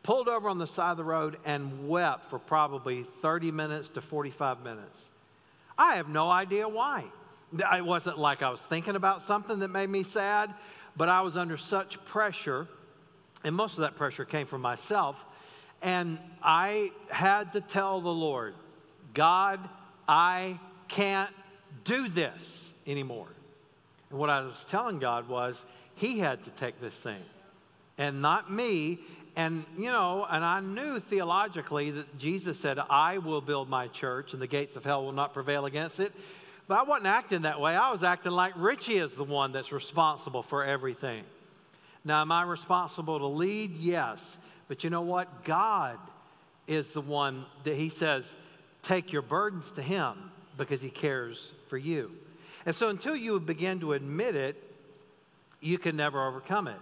Pulled 0.02 0.28
over 0.28 0.50
on 0.50 0.58
the 0.58 0.68
side 0.68 0.92
of 0.92 0.98
the 0.98 1.04
road 1.04 1.38
and 1.46 1.88
wept 1.88 2.26
for 2.26 2.40
probably 2.40 3.04
30 3.04 3.52
minutes 3.52 3.90
to 3.90 4.02
45 4.02 4.64
minutes. 4.64 5.10
I 5.78 5.96
have 5.98 6.10
no 6.10 6.30
idea 6.30 6.68
why. 6.68 7.04
It 7.54 7.86
wasn't 7.86 8.18
like 8.18 8.42
I 8.42 8.50
was 8.50 8.62
thinking 8.62 8.96
about 8.96 9.22
something 9.22 9.60
that 9.60 9.68
made 9.68 9.90
me 9.90 10.02
sad, 10.04 10.52
but 10.98 11.10
I 11.10 11.22
was 11.22 11.38
under 11.38 11.58
such 11.58 12.04
pressure 12.06 12.68
And 13.44 13.56
most 13.56 13.74
of 13.74 13.82
that 13.82 13.96
pressure 13.96 14.26
came 14.26 14.48
from 14.48 14.62
myself. 14.62 15.24
And 15.86 16.18
I 16.42 16.92
had 17.12 17.54
to 17.54 17.62
tell 17.62 18.02
the 18.02 18.10
Lord, 18.10 18.56
God, 19.14 19.60
I 20.08 20.60
can't 20.88 21.30
do 21.84 22.10
this 22.10 22.74
anymore. 22.88 23.28
And 24.10 24.18
what 24.18 24.32
I 24.32 24.42
was 24.42 24.66
telling 24.68 24.98
God 24.98 25.30
was, 25.30 25.64
He 25.94 26.18
had 26.18 26.44
to 26.46 26.50
take 26.50 26.82
this 26.82 26.96
thing 26.96 27.22
and 28.00 28.20
not 28.20 28.52
me. 28.52 28.98
And, 29.36 29.64
you 29.78 29.92
know, 29.92 30.26
and 30.28 30.44
I 30.44 30.60
knew 30.60 31.00
theologically 31.00 31.92
that 31.92 32.18
Jesus 32.18 32.60
said, 32.60 32.80
I 32.80 33.20
will 33.20 33.42
build 33.42 33.70
my 33.70 33.88
church 33.88 34.34
and 34.34 34.42
the 34.42 34.48
gates 34.48 34.76
of 34.76 34.84
hell 34.84 35.06
will 35.06 35.12
not 35.12 35.36
prevail 35.36 35.68
against 35.68 36.00
it. 36.00 36.14
But 36.68 36.80
I 36.80 36.82
wasn't 36.84 37.08
acting 37.08 37.44
that 37.44 37.62
way. 37.62 37.76
I 37.76 37.92
was 37.92 38.04
acting 38.04 38.32
like 38.32 38.54
Richie 38.56 38.98
is 38.98 39.14
the 39.14 39.24
one 39.24 39.52
that's 39.52 39.72
responsible 39.72 40.42
for 40.42 40.64
everything. 40.64 41.26
Now, 42.04 42.22
am 42.22 42.32
I 42.32 42.42
responsible 42.42 43.20
to 43.20 43.28
lead? 43.28 43.78
Yes. 43.78 44.40
But 44.68 44.84
you 44.84 44.90
know 44.90 45.02
what? 45.02 45.44
God 45.44 46.00
is 46.68 46.94
the 46.94 47.02
one 47.02 47.46
that 47.64 47.76
He 47.76 47.90
says, 47.90 48.36
take 48.82 49.12
your 49.12 49.22
burdens 49.22 49.72
to 49.72 49.82
Him 49.82 50.32
because 50.58 50.82
He 50.82 50.90
cares 50.90 51.54
for 51.68 51.78
you. 51.78 52.12
And 52.66 52.76
so 52.76 52.90
until 52.90 53.16
you 53.16 53.40
begin 53.40 53.80
to 53.82 53.94
admit 53.94 54.36
it, 54.36 54.62
you 55.62 55.78
can 55.78 55.96
never 55.96 56.26
overcome 56.28 56.68
it. 56.68 56.80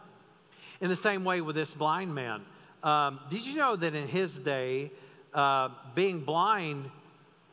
In 0.81 0.89
the 0.89 0.95
same 0.95 1.23
way 1.23 1.41
with 1.41 1.55
this 1.55 1.73
blind 1.73 2.13
man, 2.13 2.41
um, 2.83 3.19
did 3.29 3.45
you 3.45 3.55
know 3.55 3.75
that 3.75 3.95
in 3.95 4.07
his 4.07 4.37
day, 4.39 4.91
uh, 5.33 5.69
being 5.95 6.19
blind 6.19 6.89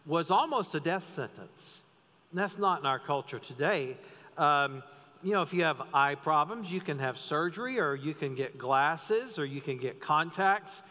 was 0.06 0.30
almost 0.30 0.75
a 0.75 0.80
death 0.80 1.14
sentence? 1.14 1.82
And 2.30 2.40
that's 2.40 2.58
not 2.58 2.80
in 2.80 2.87
our 2.87 2.99
culture 2.99 3.38
today. 3.38 3.96
Um, 4.37 4.82
you 5.23 5.33
know, 5.33 5.43
if 5.43 5.53
you 5.53 5.65
have 5.65 5.83
eye 5.93 6.15
problems, 6.15 6.73
you 6.73 6.81
can 6.81 6.99
have 6.99 7.19
surgery, 7.19 7.79
or 7.79 7.95
you 7.95 8.15
can 8.15 8.35
get 8.35 8.57
glasses, 8.57 9.39
or 9.39 9.45
you 9.45 9.61
can 9.61 9.77
get 9.77 10.00
contacts, 10.00 10.83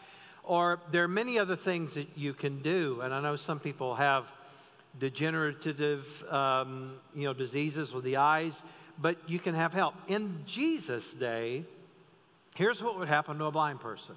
or 0.44 0.80
there 0.92 1.04
are 1.04 1.08
many 1.08 1.38
other 1.38 1.56
things 1.56 1.94
that 1.94 2.06
you 2.16 2.32
can 2.32 2.62
do. 2.62 3.00
And 3.00 3.12
I 3.12 3.20
know 3.20 3.36
some 3.36 3.58
people 3.58 3.96
have 3.96 4.30
degenerative, 4.98 6.24
um, 6.30 6.94
you 7.14 7.24
know, 7.24 7.32
diseases 7.32 7.92
with 7.92 8.04
the 8.04 8.16
eyes, 8.16 8.54
but 8.98 9.16
you 9.28 9.38
can 9.38 9.54
have 9.54 9.72
help. 9.72 9.94
In 10.06 10.42
Jesus' 10.46 11.12
day, 11.12 11.64
here's 12.54 12.82
what 12.82 12.98
would 12.98 13.08
happen 13.08 13.38
to 13.38 13.46
a 13.46 13.50
blind 13.50 13.80
person 13.80 14.14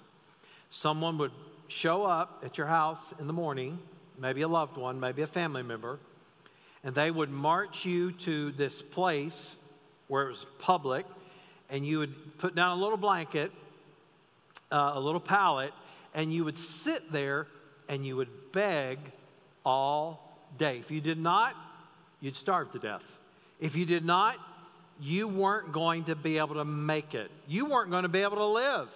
someone 0.69 1.19
would 1.19 1.31
show 1.67 2.03
up 2.03 2.41
at 2.43 2.57
your 2.57 2.67
house 2.67 3.13
in 3.19 3.27
the 3.27 3.33
morning, 3.33 3.79
maybe 4.17 4.41
a 4.41 4.47
loved 4.47 4.75
one, 4.75 4.99
maybe 4.99 5.21
a 5.21 5.27
family 5.27 5.61
member, 5.61 5.99
and 6.83 6.95
they 6.95 7.11
would 7.11 7.29
march 7.29 7.85
you 7.85 8.11
to 8.11 8.51
this 8.53 8.81
place 8.81 9.55
where 10.13 10.27
it 10.27 10.29
was 10.29 10.45
public, 10.59 11.07
and 11.71 11.83
you 11.83 11.97
would 11.97 12.37
put 12.37 12.53
down 12.53 12.77
a 12.77 12.79
little 12.79 12.97
blanket, 12.97 13.51
uh, 14.71 14.91
a 14.93 14.99
little 14.99 15.19
pallet, 15.19 15.73
and 16.13 16.31
you 16.31 16.45
would 16.45 16.55
sit 16.55 17.11
there 17.11 17.47
and 17.89 18.05
you 18.05 18.15
would 18.15 18.51
beg 18.51 18.99
all 19.65 20.37
day. 20.59 20.77
If 20.77 20.91
you 20.91 21.01
did 21.01 21.17
not, 21.17 21.55
you'd 22.21 22.35
starve 22.35 22.71
to 22.73 22.77
death. 22.77 23.17
If 23.59 23.75
you 23.75 23.87
did 23.87 24.05
not, 24.05 24.37
you 25.01 25.27
weren't 25.27 25.71
going 25.71 26.03
to 26.03 26.15
be 26.15 26.37
able 26.37 26.53
to 26.55 26.65
make 26.65 27.15
it. 27.15 27.31
You 27.47 27.65
weren't 27.65 27.89
going 27.89 28.03
to 28.03 28.09
be 28.09 28.21
able 28.21 28.37
to 28.37 28.45
live. 28.45 28.89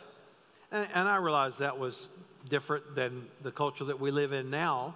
And, 0.72 0.88
and 0.94 1.10
I 1.10 1.16
realized 1.16 1.58
that 1.58 1.80
was 1.80 2.10
different 2.48 2.94
than 2.94 3.26
the 3.42 3.52
culture 3.52 3.86
that 3.86 4.00
we 4.00 4.12
live 4.12 4.34
in 4.34 4.52
now. 4.52 4.94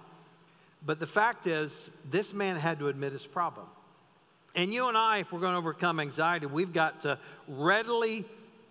But 0.86 1.00
the 1.00 1.06
fact 1.08 1.48
is, 1.48 1.90
this 2.08 2.32
man 2.32 2.54
had 2.54 2.78
to 2.78 2.86
admit 2.86 3.12
his 3.12 3.26
problem. 3.26 3.66
And 4.54 4.72
you 4.72 4.88
and 4.88 4.96
I, 4.96 5.18
if 5.18 5.32
we're 5.32 5.40
going 5.40 5.52
to 5.52 5.58
overcome 5.58 5.98
anxiety, 5.98 6.46
we've 6.46 6.72
got 6.72 7.02
to 7.02 7.18
readily 7.48 8.24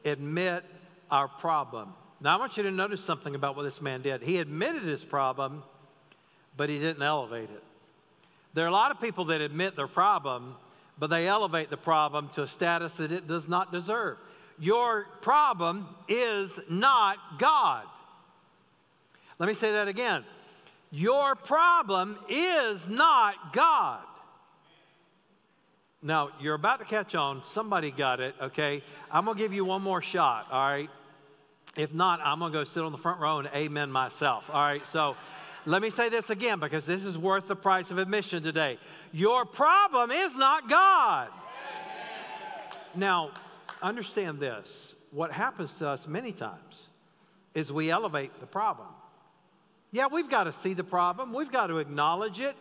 admit 0.06 0.64
our 1.10 1.28
problem. 1.28 1.94
Now, 2.20 2.38
I 2.38 2.40
want 2.40 2.56
you 2.56 2.64
to 2.64 2.72
notice 2.72 3.04
something 3.04 3.34
about 3.34 3.56
what 3.56 3.64
this 3.64 3.82
man 3.82 4.02
did. 4.02 4.22
He 4.22 4.38
admitted 4.38 4.84
his 4.84 5.04
problem, 5.04 5.64
but 6.56 6.70
he 6.70 6.78
didn't 6.78 7.02
elevate 7.02 7.50
it. 7.50 7.64
There 8.54 8.64
are 8.64 8.68
a 8.68 8.72
lot 8.72 8.92
of 8.92 9.02
people 9.02 9.26
that 9.26 9.42
admit 9.42 9.76
their 9.76 9.88
problem, 9.88 10.56
but 11.00 11.10
they 11.10 11.28
elevate 11.28 11.70
the 11.72 11.78
problem 11.78 12.30
to 12.34 12.44
a 12.44 12.48
status 12.48 12.94
that 12.94 13.12
it 13.12 13.28
does 13.28 13.48
not 13.48 13.72
deserve. 13.72 14.18
Your 14.60 15.08
problem 15.22 15.88
is 16.08 16.60
not 16.70 17.18
God. 17.40 17.86
Let 19.40 19.48
me 19.48 19.56
say 19.56 19.72
that 19.72 19.88
again. 19.88 20.24
Your 20.92 21.36
problem 21.36 22.20
is 22.30 22.88
not 22.88 23.54
God. 23.54 24.04
Now, 26.04 26.30
you're 26.40 26.56
about 26.56 26.80
to 26.80 26.86
catch 26.86 27.14
on. 27.14 27.44
Somebody 27.44 27.92
got 27.92 28.20
it, 28.20 28.36
okay? 28.42 28.82
I'm 29.12 29.26
going 29.26 29.38
to 29.38 29.44
give 29.44 29.54
you 29.54 29.66
one 29.66 29.84
more 29.84 30.02
shot, 30.02 30.48
all 30.52 30.72
right? 30.72 30.90
If 31.76 31.94
not, 31.94 32.20
I'm 32.24 32.40
going 32.40 32.52
to 32.52 32.58
go 32.58 32.64
sit 32.64 32.84
on 32.84 32.92
the 32.92 32.98
front 32.98 33.20
row 33.20 33.38
and 33.40 33.50
amen 33.54 33.92
myself, 33.92 34.50
all 34.50 34.60
right? 34.60 34.86
So 34.88 35.16
let 35.66 35.82
me 35.82 35.92
say 35.92 36.10
this 36.10 36.30
again 36.30 36.60
because 36.60 36.86
this 36.86 37.06
is 37.06 37.18
worth 37.18 37.48
the 37.48 37.56
price 37.56 37.92
of 37.92 38.00
admission 38.00 38.42
today. 38.42 38.80
Your 39.14 39.46
problem 39.46 40.10
is 40.12 40.36
not 40.36 40.68
God. 40.68 41.30
Now, 42.96 43.32
understand 43.82 44.40
this. 44.40 44.96
What 45.12 45.32
happens 45.32 45.78
to 45.78 45.88
us 45.88 46.08
many 46.08 46.32
times 46.32 46.88
is 47.54 47.72
we 47.72 47.92
elevate 47.92 48.40
the 48.40 48.48
problem. 48.48 48.88
Yeah, 49.92 50.08
we've 50.08 50.30
got 50.30 50.46
to 50.46 50.54
see 50.54 50.74
the 50.74 50.84
problem, 50.84 51.34
we've 51.34 51.52
got 51.52 51.68
to 51.68 51.78
acknowledge 51.78 52.40
it, 52.40 52.56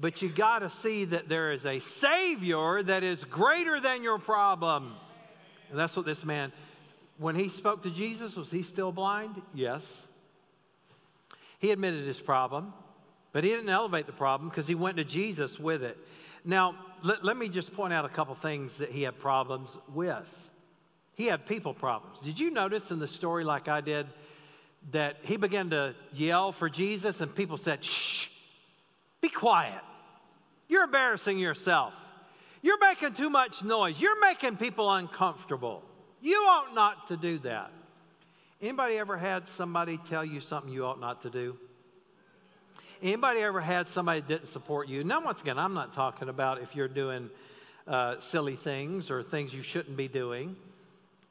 but 0.00 0.22
you 0.22 0.28
got 0.28 0.60
to 0.60 0.70
see 0.70 1.04
that 1.06 1.28
there 1.28 1.52
is 1.52 1.66
a 1.66 1.80
Savior 1.80 2.82
that 2.82 3.02
is 3.02 3.24
greater 3.24 3.80
than 3.80 4.02
your 4.02 4.18
problem. 4.18 4.94
And 5.70 5.78
that's 5.78 5.96
what 5.96 6.06
this 6.06 6.24
man, 6.24 6.52
when 7.18 7.34
he 7.34 7.48
spoke 7.48 7.82
to 7.82 7.90
Jesus, 7.90 8.36
was 8.36 8.50
he 8.50 8.62
still 8.62 8.92
blind? 8.92 9.40
Yes. 9.54 9.84
He 11.58 11.70
admitted 11.70 12.06
his 12.06 12.20
problem, 12.20 12.72
but 13.32 13.44
he 13.44 13.50
didn't 13.50 13.68
elevate 13.68 14.06
the 14.06 14.12
problem 14.12 14.48
because 14.48 14.66
he 14.66 14.74
went 14.74 14.96
to 14.96 15.04
Jesus 15.04 15.58
with 15.58 15.84
it. 15.84 15.96
Now, 16.44 16.74
let, 17.02 17.24
let 17.24 17.36
me 17.36 17.48
just 17.48 17.72
point 17.74 17.92
out 17.92 18.04
a 18.04 18.08
couple 18.08 18.34
things 18.34 18.78
that 18.78 18.90
he 18.90 19.02
had 19.02 19.18
problems 19.18 19.70
with. 19.94 20.50
He 21.14 21.26
had 21.26 21.46
people 21.46 21.74
problems. 21.74 22.20
Did 22.20 22.40
you 22.40 22.50
notice 22.50 22.90
in 22.90 22.98
the 22.98 23.06
story, 23.06 23.44
like 23.44 23.68
I 23.68 23.80
did, 23.80 24.06
that 24.90 25.18
he 25.22 25.36
began 25.36 25.70
to 25.70 25.94
yell 26.12 26.50
for 26.50 26.68
Jesus 26.68 27.20
and 27.20 27.34
people 27.34 27.56
said, 27.56 27.84
Shh, 27.84 28.28
be 29.22 29.30
quiet. 29.30 29.80
You're 30.68 30.84
embarrassing 30.84 31.38
yourself. 31.38 31.94
You're 32.60 32.78
making 32.78 33.14
too 33.14 33.30
much 33.30 33.64
noise. 33.64 34.00
You're 34.00 34.20
making 34.20 34.56
people 34.56 34.90
uncomfortable. 34.90 35.82
You 36.20 36.36
ought 36.36 36.74
not 36.74 37.06
to 37.06 37.16
do 37.16 37.38
that. 37.38 37.70
Anybody 38.60 38.98
ever 38.98 39.16
had 39.16 39.48
somebody 39.48 39.98
tell 39.98 40.24
you 40.24 40.40
something 40.40 40.72
you 40.72 40.84
ought 40.84 41.00
not 41.00 41.22
to 41.22 41.30
do? 41.30 41.56
Anybody 43.02 43.40
ever 43.40 43.60
had 43.60 43.88
somebody 43.88 44.20
didn't 44.20 44.48
support 44.48 44.88
you? 44.88 45.02
Now, 45.02 45.24
once 45.24 45.40
again, 45.40 45.58
I'm 45.58 45.74
not 45.74 45.92
talking 45.92 46.28
about 46.28 46.62
if 46.62 46.76
you're 46.76 46.86
doing 46.86 47.30
uh, 47.88 48.20
silly 48.20 48.54
things 48.54 49.10
or 49.10 49.24
things 49.24 49.52
you 49.52 49.62
shouldn't 49.62 49.96
be 49.96 50.06
doing. 50.06 50.54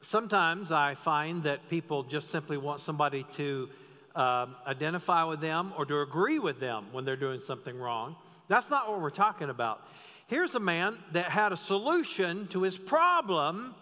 Sometimes 0.02 0.70
I 0.70 0.94
find 0.94 1.44
that 1.44 1.70
people 1.70 2.02
just 2.02 2.28
simply 2.30 2.58
want 2.58 2.80
somebody 2.80 3.24
to 3.32 3.70
um, 4.14 4.56
identify 4.66 5.24
with 5.24 5.40
them 5.40 5.72
or 5.76 5.86
to 5.86 6.00
agree 6.00 6.38
with 6.38 6.60
them 6.60 6.86
when 6.92 7.04
they're 7.04 7.16
doing 7.16 7.40
something 7.40 7.78
wrong. 7.78 8.16
That's 8.48 8.70
not 8.70 8.88
what 8.88 9.00
we're 9.00 9.10
talking 9.10 9.50
about. 9.50 9.86
Here's 10.26 10.54
a 10.54 10.60
man 10.60 10.98
that 11.12 11.26
had 11.26 11.52
a 11.52 11.56
solution 11.56 12.46
to 12.48 12.62
his 12.62 12.76
problem, 12.76 13.74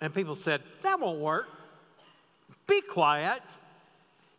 and 0.00 0.14
people 0.14 0.34
said, 0.34 0.62
That 0.82 1.00
won't 1.00 1.20
work. 1.20 1.48
Be 2.66 2.80
quiet. 2.80 3.42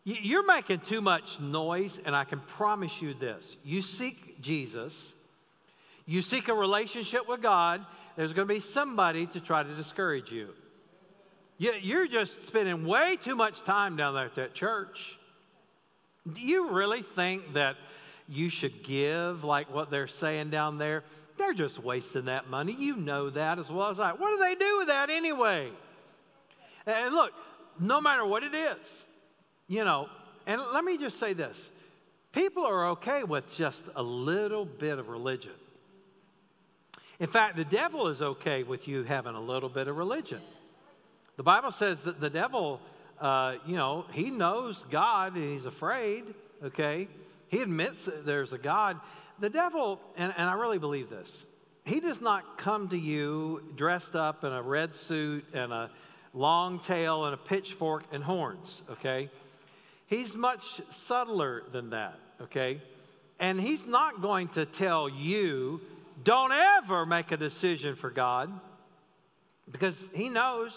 You're 0.04 0.46
making 0.46 0.80
too 0.80 1.00
much 1.00 1.40
noise, 1.40 2.00
and 2.04 2.14
I 2.14 2.24
can 2.24 2.38
promise 2.40 3.02
you 3.02 3.14
this 3.14 3.56
you 3.64 3.82
seek 3.82 4.40
Jesus, 4.40 5.12
you 6.06 6.22
seek 6.22 6.48
a 6.48 6.54
relationship 6.54 7.28
with 7.28 7.42
God, 7.42 7.84
there's 8.16 8.32
going 8.32 8.46
to 8.46 8.54
be 8.54 8.60
somebody 8.60 9.26
to 9.26 9.40
try 9.40 9.62
to 9.62 9.74
discourage 9.74 10.30
you. 10.30 10.50
You're 11.58 12.06
just 12.06 12.46
spending 12.46 12.86
way 12.86 13.16
too 13.16 13.34
much 13.34 13.62
time 13.64 13.96
down 13.96 14.14
there 14.14 14.26
at 14.26 14.34
that 14.34 14.54
church. 14.54 15.18
Do 16.30 16.40
you 16.40 16.70
really 16.70 17.02
think 17.02 17.54
that 17.54 17.76
you 18.28 18.48
should 18.50 18.82
give 18.82 19.44
like 19.44 19.72
what 19.72 19.90
they're 19.90 20.06
saying 20.06 20.50
down 20.50 20.78
there? 20.78 21.04
They're 21.38 21.54
just 21.54 21.78
wasting 21.78 22.24
that 22.24 22.48
money. 22.48 22.74
You 22.78 22.96
know 22.96 23.30
that 23.30 23.58
as 23.58 23.70
well 23.70 23.90
as 23.90 24.00
I. 24.00 24.12
What 24.12 24.30
do 24.30 24.38
they 24.38 24.54
do 24.54 24.78
with 24.78 24.88
that 24.88 25.08
anyway? 25.08 25.70
And 26.86 27.14
look, 27.14 27.32
no 27.80 28.00
matter 28.00 28.24
what 28.24 28.42
it 28.42 28.54
is, 28.54 29.04
you 29.68 29.84
know, 29.84 30.08
and 30.46 30.60
let 30.72 30.84
me 30.84 30.98
just 30.98 31.18
say 31.18 31.32
this 31.32 31.70
people 32.32 32.64
are 32.64 32.88
okay 32.88 33.22
with 33.22 33.50
just 33.54 33.84
a 33.96 34.02
little 34.02 34.64
bit 34.64 34.98
of 34.98 35.08
religion. 35.08 35.52
In 37.18 37.26
fact, 37.26 37.56
the 37.56 37.64
devil 37.64 38.08
is 38.08 38.20
okay 38.20 38.62
with 38.62 38.86
you 38.86 39.04
having 39.04 39.34
a 39.34 39.40
little 39.40 39.70
bit 39.70 39.88
of 39.88 39.96
religion. 39.96 40.40
The 41.36 41.42
Bible 41.42 41.70
says 41.70 42.00
that 42.02 42.18
the 42.18 42.30
devil, 42.30 42.80
uh, 43.20 43.56
you 43.66 43.76
know, 43.76 44.06
he 44.12 44.30
knows 44.30 44.84
God 44.90 45.34
and 45.34 45.44
he's 45.44 45.66
afraid, 45.66 46.24
okay? 46.64 47.08
He 47.48 47.60
admits 47.60 48.06
that 48.06 48.24
there's 48.24 48.52
a 48.52 48.58
God. 48.58 48.98
The 49.38 49.50
devil, 49.50 50.00
and, 50.16 50.32
and 50.36 50.48
I 50.48 50.54
really 50.54 50.78
believe 50.78 51.10
this, 51.10 51.46
he 51.84 52.00
does 52.00 52.20
not 52.20 52.56
come 52.56 52.88
to 52.88 52.98
you 52.98 53.62
dressed 53.76 54.16
up 54.16 54.44
in 54.44 54.52
a 54.52 54.62
red 54.62 54.96
suit 54.96 55.44
and 55.52 55.72
a 55.72 55.90
long 56.32 56.80
tail 56.80 57.26
and 57.26 57.34
a 57.34 57.36
pitchfork 57.36 58.04
and 58.12 58.24
horns, 58.24 58.82
okay? 58.90 59.30
He's 60.06 60.34
much 60.34 60.80
subtler 60.90 61.64
than 61.72 61.90
that, 61.90 62.18
okay? 62.40 62.80
And 63.38 63.60
he's 63.60 63.86
not 63.86 64.22
going 64.22 64.48
to 64.48 64.64
tell 64.64 65.08
you, 65.08 65.82
don't 66.24 66.52
ever 66.52 67.04
make 67.04 67.30
a 67.30 67.36
decision 67.36 67.94
for 67.94 68.10
God, 68.10 68.50
because 69.70 70.08
he 70.14 70.28
knows 70.28 70.74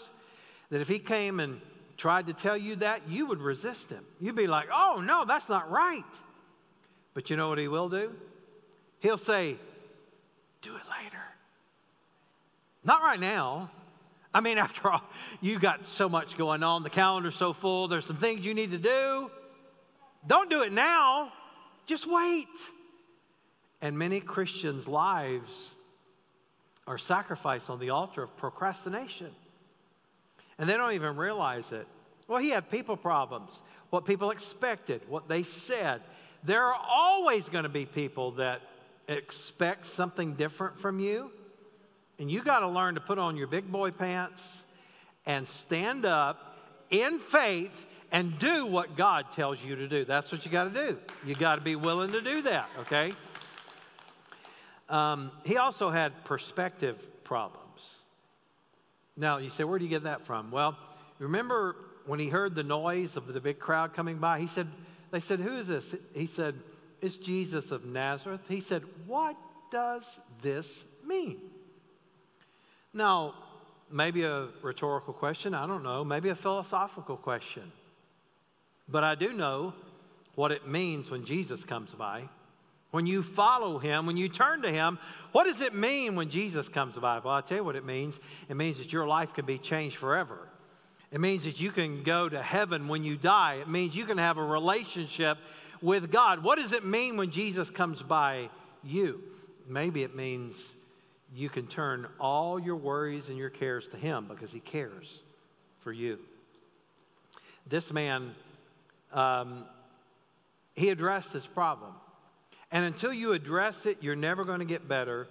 that 0.69 0.81
if 0.81 0.87
he 0.87 0.99
came 0.99 1.39
and 1.39 1.61
tried 1.97 2.27
to 2.27 2.33
tell 2.33 2.57
you 2.57 2.77
that, 2.77 3.07
you 3.09 3.25
would 3.25 3.41
resist 3.41 3.89
him. 3.89 4.05
You'd 4.19 4.35
be 4.35 4.47
like, 4.47 4.69
oh, 4.73 5.03
no, 5.05 5.25
that's 5.25 5.49
not 5.49 5.69
right. 5.69 6.03
But 7.13 7.29
you 7.29 7.35
know 7.35 7.49
what 7.49 7.57
he 7.57 7.67
will 7.67 7.89
do? 7.89 8.15
He'll 8.99 9.17
say, 9.17 9.57
do 10.61 10.75
it 10.75 10.81
later. 10.89 11.23
Not 12.83 13.01
right 13.01 13.19
now. 13.19 13.69
I 14.33 14.41
mean, 14.41 14.57
after 14.67 14.89
all, 14.89 15.03
you 15.41 15.59
got 15.59 15.87
so 15.87 16.07
much 16.07 16.37
going 16.37 16.63
on. 16.63 16.83
The 16.83 16.89
calendar's 16.89 17.35
so 17.35 17.53
full. 17.53 17.87
There's 17.87 18.05
some 18.05 18.17
things 18.17 18.45
you 18.45 18.53
need 18.53 18.71
to 18.71 18.77
do. 18.77 19.31
Don't 20.25 20.49
do 20.49 20.61
it 20.61 20.71
now. 20.71 21.31
Just 21.85 22.05
wait. 22.09 22.47
And 23.81 23.97
many 23.97 24.19
Christians' 24.19 24.87
lives 24.87 25.73
are 26.85 26.97
sacrificed 26.97 27.69
on 27.69 27.79
the 27.79 27.91
altar 27.91 28.21
of 28.23 28.35
procrastination. 28.37 29.31
And 30.59 30.69
they 30.69 30.77
don't 30.77 30.93
even 30.93 31.15
realize 31.15 31.71
it. 31.71 31.87
Well, 32.27 32.39
he 32.39 32.49
had 32.49 32.69
people 32.69 32.95
problems, 32.95 33.61
what 33.89 34.05
people 34.05 34.29
expected, 34.29 35.01
what 35.07 35.27
they 35.27 35.41
said. 35.41 36.01
There 36.43 36.63
are 36.63 36.79
always 36.87 37.49
going 37.49 37.63
to 37.63 37.69
be 37.69 37.85
people 37.85 38.31
that 38.33 38.61
expect 39.07 39.85
something 39.85 40.35
different 40.35 40.77
from 40.77 40.99
you. 40.99 41.31
And 42.19 42.29
you 42.29 42.43
got 42.43 42.59
to 42.59 42.67
learn 42.67 42.95
to 42.95 43.01
put 43.01 43.17
on 43.17 43.37
your 43.37 43.47
big 43.47 43.71
boy 43.71 43.91
pants 43.91 44.65
and 45.25 45.47
stand 45.47 46.05
up 46.05 46.57
in 46.89 47.17
faith 47.19 47.87
and 48.11 48.37
do 48.37 48.65
what 48.65 48.97
God 48.97 49.31
tells 49.31 49.63
you 49.63 49.75
to 49.75 49.87
do. 49.87 50.03
That's 50.03 50.31
what 50.31 50.45
you 50.45 50.51
got 50.51 50.73
to 50.73 50.87
do. 50.87 50.97
You 51.25 51.35
got 51.35 51.55
to 51.55 51.61
be 51.61 51.75
willing 51.75 52.11
to 52.11 52.21
do 52.21 52.41
that, 52.43 52.69
okay? 52.79 53.13
Um, 54.89 55.31
he 55.45 55.57
also 55.57 55.89
had 55.89 56.23
perspective 56.25 57.23
problems. 57.23 57.68
Now, 59.19 59.37
you 59.37 59.49
say, 59.49 59.65
where 59.65 59.77
do 59.77 59.83
you 59.83 59.89
get 59.89 60.03
that 60.03 60.25
from? 60.25 60.49
Well, 60.49 60.77
remember 61.19 61.75
when 62.05 62.19
he 62.19 62.29
heard 62.29 62.55
the 62.55 62.63
noise 62.63 63.17
of 63.17 63.27
the 63.27 63.41
big 63.41 63.59
crowd 63.59 63.93
coming 63.93 64.17
by? 64.17 64.39
He 64.39 64.47
said, 64.47 64.67
they 65.11 65.19
said, 65.19 65.41
who 65.41 65.57
is 65.57 65.67
this? 65.67 65.93
He 66.15 66.25
said, 66.25 66.55
it's 67.01 67.17
Jesus 67.17 67.71
of 67.71 67.83
Nazareth. 67.83 68.47
He 68.47 68.61
said, 68.61 68.83
what 69.05 69.35
does 69.71 70.19
this 70.41 70.85
mean? 71.05 71.37
Now, 72.93 73.35
maybe 73.91 74.23
a 74.23 74.47
rhetorical 74.61 75.13
question, 75.13 75.53
I 75.53 75.67
don't 75.67 75.83
know, 75.83 76.05
maybe 76.05 76.29
a 76.29 76.35
philosophical 76.35 77.17
question. 77.17 77.73
But 78.87 79.03
I 79.03 79.15
do 79.15 79.33
know 79.33 79.73
what 80.35 80.53
it 80.53 80.65
means 80.65 81.09
when 81.09 81.25
Jesus 81.25 81.65
comes 81.65 81.93
by. 81.93 82.29
When 82.91 83.05
you 83.05 83.21
follow 83.21 83.77
him, 83.77 84.05
when 84.05 84.17
you 84.17 84.29
turn 84.29 84.63
to 84.63 84.71
him, 84.71 84.97
what 85.31 85.43
does 85.43 85.61
it 85.61 85.75
mean 85.75 86.15
when 86.15 86.29
Jesus 86.29 86.67
comes 86.67 86.97
by? 86.97 87.19
Well, 87.19 87.33
I'll 87.33 87.43
tell 87.43 87.57
you 87.57 87.63
what 87.63 87.75
it 87.75 87.85
means. 87.85 88.19
It 88.49 88.55
means 88.55 88.79
that 88.79 88.91
your 88.91 89.07
life 89.07 89.33
can 89.33 89.45
be 89.45 89.59
changed 89.59 89.97
forever. 89.97 90.47
It 91.11 91.19
means 91.19 91.43
that 91.43 91.61
you 91.61 91.71
can 91.71 92.03
go 92.03 92.29
to 92.29 92.41
heaven 92.41 92.87
when 92.87 93.03
you 93.03 93.15
die. 93.15 93.55
It 93.61 93.69
means 93.69 93.95
you 93.95 94.05
can 94.05 94.17
have 94.17 94.37
a 94.37 94.43
relationship 94.43 95.37
with 95.81 96.11
God. 96.11 96.43
What 96.43 96.57
does 96.57 96.71
it 96.71 96.85
mean 96.85 97.17
when 97.17 97.31
Jesus 97.31 97.69
comes 97.69 98.01
by 98.01 98.49
you? 98.83 99.21
Maybe 99.67 100.03
it 100.03 100.15
means 100.15 100.75
you 101.35 101.49
can 101.49 101.67
turn 101.67 102.07
all 102.19 102.59
your 102.59 102.75
worries 102.75 103.29
and 103.29 103.37
your 103.37 103.49
cares 103.51 103.87
to 103.87 103.97
Him 103.97 104.25
because 104.27 104.51
He 104.51 104.59
cares 104.59 105.21
for 105.79 105.91
you. 105.91 106.19
This 107.67 107.93
man, 107.93 108.33
um, 109.13 109.65
he 110.75 110.89
addressed 110.89 111.31
this 111.31 111.45
problem. 111.45 111.91
And 112.71 112.85
until 112.85 113.11
you 113.11 113.33
address 113.33 113.85
it, 113.85 113.97
you're 114.01 114.15
never 114.15 114.45
going 114.45 114.59
to 114.59 114.65
get 114.65 114.87
better. 114.87 115.27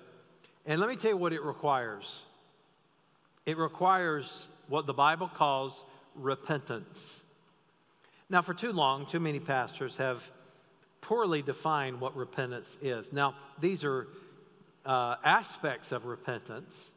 And 0.66 0.80
let 0.80 0.88
me 0.88 0.96
tell 0.96 1.12
you 1.12 1.16
what 1.16 1.32
it 1.32 1.42
requires 1.42 2.24
it 3.48 3.56
requires 3.56 4.46
what 4.68 4.84
the 4.84 4.92
Bible 4.92 5.26
calls 5.26 5.82
repentance. 6.14 7.22
Now, 8.28 8.42
for 8.42 8.52
too 8.52 8.72
long, 8.72 9.06
too 9.06 9.20
many 9.20 9.40
pastors 9.40 9.96
have 9.96 10.30
poorly 11.00 11.40
defined 11.40 11.98
what 11.98 12.14
repentance 12.14 12.76
is. 12.82 13.10
Now, 13.10 13.34
these 13.58 13.84
are 13.84 14.06
uh, 14.84 15.16
aspects 15.24 15.92
of 15.92 16.04
repentance. 16.04 16.92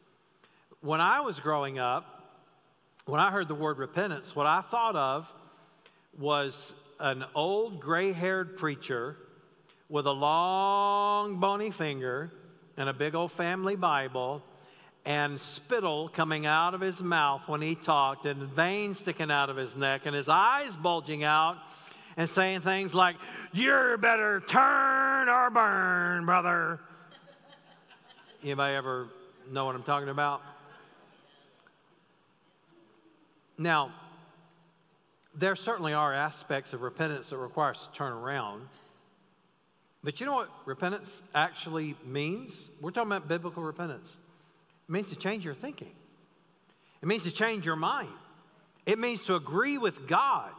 When 0.81 0.99
I 0.99 1.21
was 1.21 1.39
growing 1.39 1.79
up, 1.79 2.35
when 3.05 3.21
I 3.21 3.31
heard 3.31 3.47
the 3.47 3.55
word 3.55 3.77
repentance, 3.77 4.35
what 4.35 4.45
I 4.45 4.59
thought 4.59 4.97
of 4.97 5.33
was 6.19 6.73
an 6.99 7.23
old 7.33 7.79
gray 7.79 8.11
haired 8.11 8.57
preacher 8.57 9.15
with 9.91 10.07
a 10.07 10.11
long 10.11 11.39
bony 11.41 11.69
finger 11.69 12.31
and 12.77 12.87
a 12.87 12.93
big 12.93 13.13
old 13.13 13.31
family 13.31 13.75
Bible 13.75 14.41
and 15.05 15.39
spittle 15.39 16.07
coming 16.07 16.45
out 16.45 16.73
of 16.73 16.79
his 16.79 17.01
mouth 17.01 17.45
when 17.47 17.61
he 17.61 17.75
talked 17.75 18.25
and 18.25 18.41
veins 18.41 18.99
sticking 18.99 19.29
out 19.29 19.49
of 19.49 19.57
his 19.57 19.75
neck 19.75 20.05
and 20.05 20.15
his 20.15 20.29
eyes 20.29 20.73
bulging 20.77 21.25
out 21.25 21.57
and 22.15 22.29
saying 22.29 22.61
things 22.61 22.93
like, 22.93 23.17
You're 23.51 23.97
better 23.97 24.39
turn 24.39 25.27
or 25.27 25.49
burn, 25.49 26.25
brother. 26.25 26.79
Anybody 28.43 28.75
ever 28.75 29.09
know 29.51 29.65
what 29.65 29.75
I'm 29.75 29.83
talking 29.83 30.09
about? 30.09 30.41
Now, 33.57 33.91
there 35.35 35.55
certainly 35.55 35.93
are 35.93 36.13
aspects 36.13 36.71
of 36.71 36.81
repentance 36.81 37.29
that 37.29 37.37
require 37.37 37.71
us 37.71 37.85
to 37.85 37.91
turn 37.91 38.13
around. 38.13 38.67
But 40.03 40.19
you 40.19 40.25
know 40.25 40.33
what 40.33 40.49
repentance 40.65 41.21
actually 41.35 41.95
means? 42.05 42.69
We're 42.79 42.91
talking 42.91 43.11
about 43.11 43.27
biblical 43.27 43.63
repentance. 43.63 44.09
It 44.87 44.91
means 44.91 45.09
to 45.09 45.15
change 45.15 45.45
your 45.45 45.53
thinking, 45.53 45.91
it 47.01 47.07
means 47.07 47.23
to 47.23 47.31
change 47.31 47.65
your 47.65 47.75
mind, 47.75 48.09
it 48.85 48.99
means 48.99 49.23
to 49.25 49.35
agree 49.35 49.77
with 49.77 50.07
God. 50.07 50.51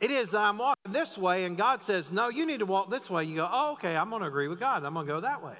It 0.00 0.10
is 0.10 0.34
I'm 0.34 0.58
walking 0.58 0.92
this 0.92 1.16
way, 1.16 1.44
and 1.44 1.56
God 1.56 1.80
says, 1.82 2.10
No, 2.10 2.28
you 2.28 2.44
need 2.44 2.58
to 2.58 2.66
walk 2.66 2.90
this 2.90 3.08
way. 3.08 3.24
You 3.24 3.36
go, 3.36 3.48
Oh, 3.50 3.72
okay, 3.72 3.96
I'm 3.96 4.10
going 4.10 4.22
to 4.22 4.28
agree 4.28 4.48
with 4.48 4.60
God. 4.60 4.84
I'm 4.84 4.92
going 4.92 5.06
to 5.06 5.12
go 5.12 5.20
that 5.20 5.42
way. 5.42 5.56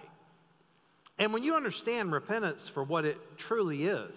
And 1.19 1.33
when 1.33 1.45
you 1.45 1.55
understand 1.55 2.13
repentance 2.13 2.67
for 2.67 2.83
what 2.83 3.05
it 3.05 3.17
truly 3.39 3.85
is, 3.85 4.15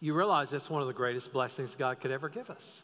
you 0.00 0.14
realize 0.14 0.50
that's 0.50 0.70
one 0.70 0.80
of 0.80 0.88
the 0.88 0.94
greatest 0.94 1.32
blessings 1.32 1.74
God 1.74 2.00
could 2.00 2.12
ever 2.12 2.28
give 2.28 2.50
us. 2.50 2.82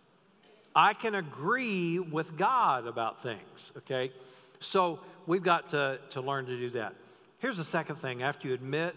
I 0.74 0.94
can 0.94 1.14
agree 1.14 1.98
with 1.98 2.36
God 2.36 2.86
about 2.86 3.22
things, 3.22 3.72
okay? 3.78 4.12
So 4.60 5.00
we've 5.26 5.42
got 5.42 5.70
to, 5.70 5.98
to 6.10 6.20
learn 6.20 6.46
to 6.46 6.56
do 6.56 6.70
that. 6.70 6.94
Here's 7.38 7.56
the 7.56 7.64
second 7.64 7.96
thing 7.96 8.22
after 8.22 8.48
you 8.48 8.54
admit 8.54 8.94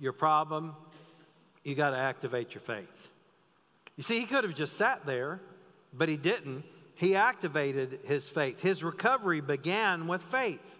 your 0.00 0.12
problem, 0.12 0.74
you 1.64 1.74
got 1.74 1.90
to 1.90 1.98
activate 1.98 2.54
your 2.54 2.60
faith. 2.60 3.10
You 3.96 4.02
see, 4.02 4.20
he 4.20 4.26
could 4.26 4.44
have 4.44 4.54
just 4.54 4.76
sat 4.76 5.06
there, 5.06 5.40
but 5.92 6.08
he 6.08 6.16
didn't. 6.16 6.64
He 6.94 7.14
activated 7.14 8.00
his 8.04 8.28
faith. 8.28 8.60
His 8.60 8.82
recovery 8.82 9.40
began 9.40 10.08
with 10.08 10.22
faith. 10.22 10.78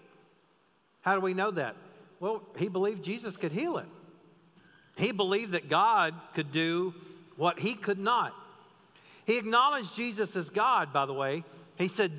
How 1.03 1.15
do 1.15 1.21
we 1.21 1.35
know 1.35 1.51
that? 1.53 1.77
Well, 2.21 2.43
he 2.57 2.69
believed 2.69 3.05
Jesus 3.05 3.37
could 3.37 3.53
heal 3.53 3.79
him. 3.79 3.89
He 4.97 5.13
believed 5.13 5.53
that 5.53 5.69
God 5.69 6.15
could 6.35 6.51
do 6.51 6.93
what 7.37 7.61
he 7.61 7.75
could 7.75 8.01
not. 8.01 8.35
He 9.25 9.39
acknowledged 9.39 9.95
Jesus 9.95 10.35
as 10.35 10.51
God, 10.51 10.93
by 10.93 11.07
the 11.07 11.13
way. 11.13 11.45
He 11.77 11.87
said, 11.87 12.13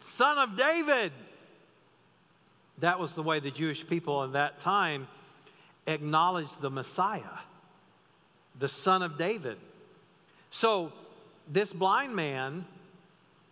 Son 0.00 0.36
of 0.36 0.56
David, 0.56 1.12
that 2.80 2.98
was 2.98 3.14
the 3.14 3.22
way 3.22 3.40
the 3.40 3.50
Jewish 3.50 3.86
people 3.86 4.24
in 4.24 4.32
that 4.32 4.60
time 4.60 5.08
acknowledged 5.86 6.60
the 6.60 6.70
Messiah, 6.70 7.40
the 8.58 8.68
son 8.68 9.02
of 9.02 9.16
David. 9.18 9.56
So, 10.50 10.92
this 11.48 11.72
blind 11.72 12.14
man, 12.14 12.64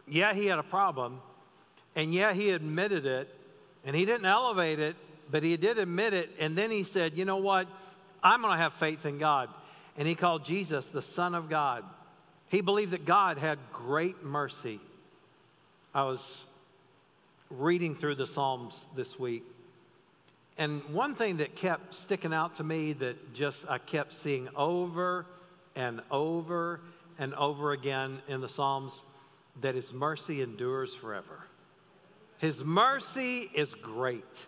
yeah, 0.06 0.34
he 0.34 0.46
had 0.46 0.58
a 0.58 0.64
problem, 0.64 1.20
and 1.94 2.14
yeah, 2.14 2.32
he 2.32 2.50
admitted 2.50 3.06
it, 3.06 3.34
and 3.84 3.94
he 3.94 4.04
didn't 4.04 4.26
elevate 4.26 4.78
it, 4.78 4.96
but 5.30 5.42
he 5.42 5.56
did 5.56 5.78
admit 5.78 6.14
it, 6.14 6.30
and 6.38 6.56
then 6.56 6.70
he 6.70 6.82
said, 6.82 7.16
You 7.16 7.24
know 7.24 7.36
what? 7.36 7.68
I'm 8.22 8.40
going 8.40 8.52
to 8.52 8.58
have 8.58 8.72
faith 8.72 9.06
in 9.06 9.18
God. 9.18 9.48
And 9.96 10.06
he 10.06 10.14
called 10.14 10.44
Jesus 10.44 10.86
the 10.88 11.02
Son 11.02 11.34
of 11.34 11.48
God. 11.48 11.84
He 12.50 12.60
believed 12.60 12.92
that 12.92 13.04
God 13.04 13.38
had 13.38 13.58
great 13.72 14.24
mercy. 14.24 14.80
I 15.94 16.04
was 16.04 16.44
reading 17.50 17.94
through 17.94 18.16
the 18.16 18.26
Psalms 18.26 18.86
this 18.94 19.18
week. 19.18 19.44
And 20.56 20.82
one 20.90 21.14
thing 21.14 21.38
that 21.38 21.54
kept 21.54 21.94
sticking 21.94 22.32
out 22.32 22.56
to 22.56 22.64
me 22.64 22.92
that 22.94 23.34
just 23.34 23.68
I 23.68 23.78
kept 23.78 24.12
seeing 24.12 24.48
over 24.56 25.26
and 25.76 26.00
over 26.10 26.80
and 27.18 27.34
over 27.34 27.72
again 27.72 28.20
in 28.28 28.40
the 28.40 28.48
Psalms 28.48 29.02
that 29.60 29.74
his 29.74 29.92
mercy 29.92 30.42
endures 30.42 30.94
forever. 30.94 31.44
His 32.38 32.64
mercy 32.64 33.50
is 33.54 33.74
great. 33.74 34.46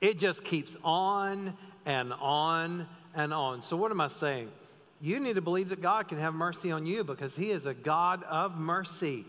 It 0.00 0.18
just 0.18 0.44
keeps 0.44 0.76
on 0.82 1.56
and 1.86 2.12
on 2.14 2.86
and 3.14 3.32
on. 3.32 3.62
So, 3.62 3.76
what 3.76 3.90
am 3.90 4.00
I 4.00 4.08
saying? 4.08 4.50
you 5.00 5.18
need 5.18 5.36
to 5.36 5.40
believe 5.40 5.70
that 5.70 5.80
God 5.80 6.08
can 6.08 6.18
have 6.18 6.34
mercy 6.34 6.70
on 6.70 6.84
you 6.84 7.04
because 7.04 7.34
He 7.34 7.50
is 7.50 7.66
a 7.66 7.74
God 7.74 8.22
of 8.24 8.58
mercy. 8.58 9.24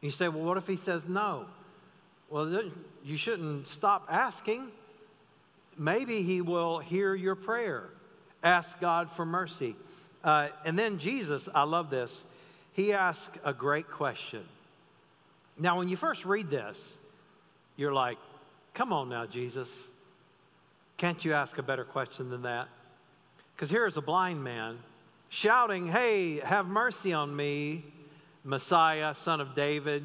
You 0.00 0.10
say, 0.10 0.28
well, 0.28 0.42
what 0.42 0.56
if 0.56 0.66
He 0.66 0.76
says 0.76 1.06
no? 1.06 1.46
Well, 2.30 2.70
you 3.04 3.16
shouldn't 3.16 3.68
stop 3.68 4.06
asking. 4.10 4.68
Maybe 5.78 6.22
He 6.22 6.40
will 6.40 6.78
hear 6.78 7.14
your 7.14 7.34
prayer. 7.34 7.84
Ask 8.42 8.80
God 8.80 9.10
for 9.10 9.24
mercy. 9.24 9.76
Uh, 10.22 10.48
and 10.64 10.78
then 10.78 10.98
Jesus, 10.98 11.48
I 11.54 11.64
love 11.64 11.90
this, 11.90 12.24
He 12.72 12.92
asked 12.92 13.38
a 13.44 13.52
great 13.52 13.90
question. 13.90 14.44
Now, 15.58 15.78
when 15.78 15.88
you 15.88 15.96
first 15.96 16.24
read 16.24 16.50
this, 16.50 16.96
you're 17.76 17.92
like, 17.92 18.18
come 18.72 18.92
on 18.92 19.08
now, 19.08 19.26
Jesus. 19.26 19.88
Can't 20.96 21.24
you 21.24 21.32
ask 21.32 21.58
a 21.58 21.62
better 21.62 21.84
question 21.84 22.30
than 22.30 22.42
that? 22.42 22.68
Because 23.54 23.70
here 23.70 23.86
is 23.86 23.96
a 23.96 24.02
blind 24.02 24.42
man 24.42 24.78
shouting, 25.28 25.86
Hey, 25.86 26.40
have 26.40 26.66
mercy 26.66 27.12
on 27.12 27.34
me, 27.34 27.84
Messiah, 28.44 29.14
son 29.14 29.40
of 29.40 29.54
David. 29.54 30.04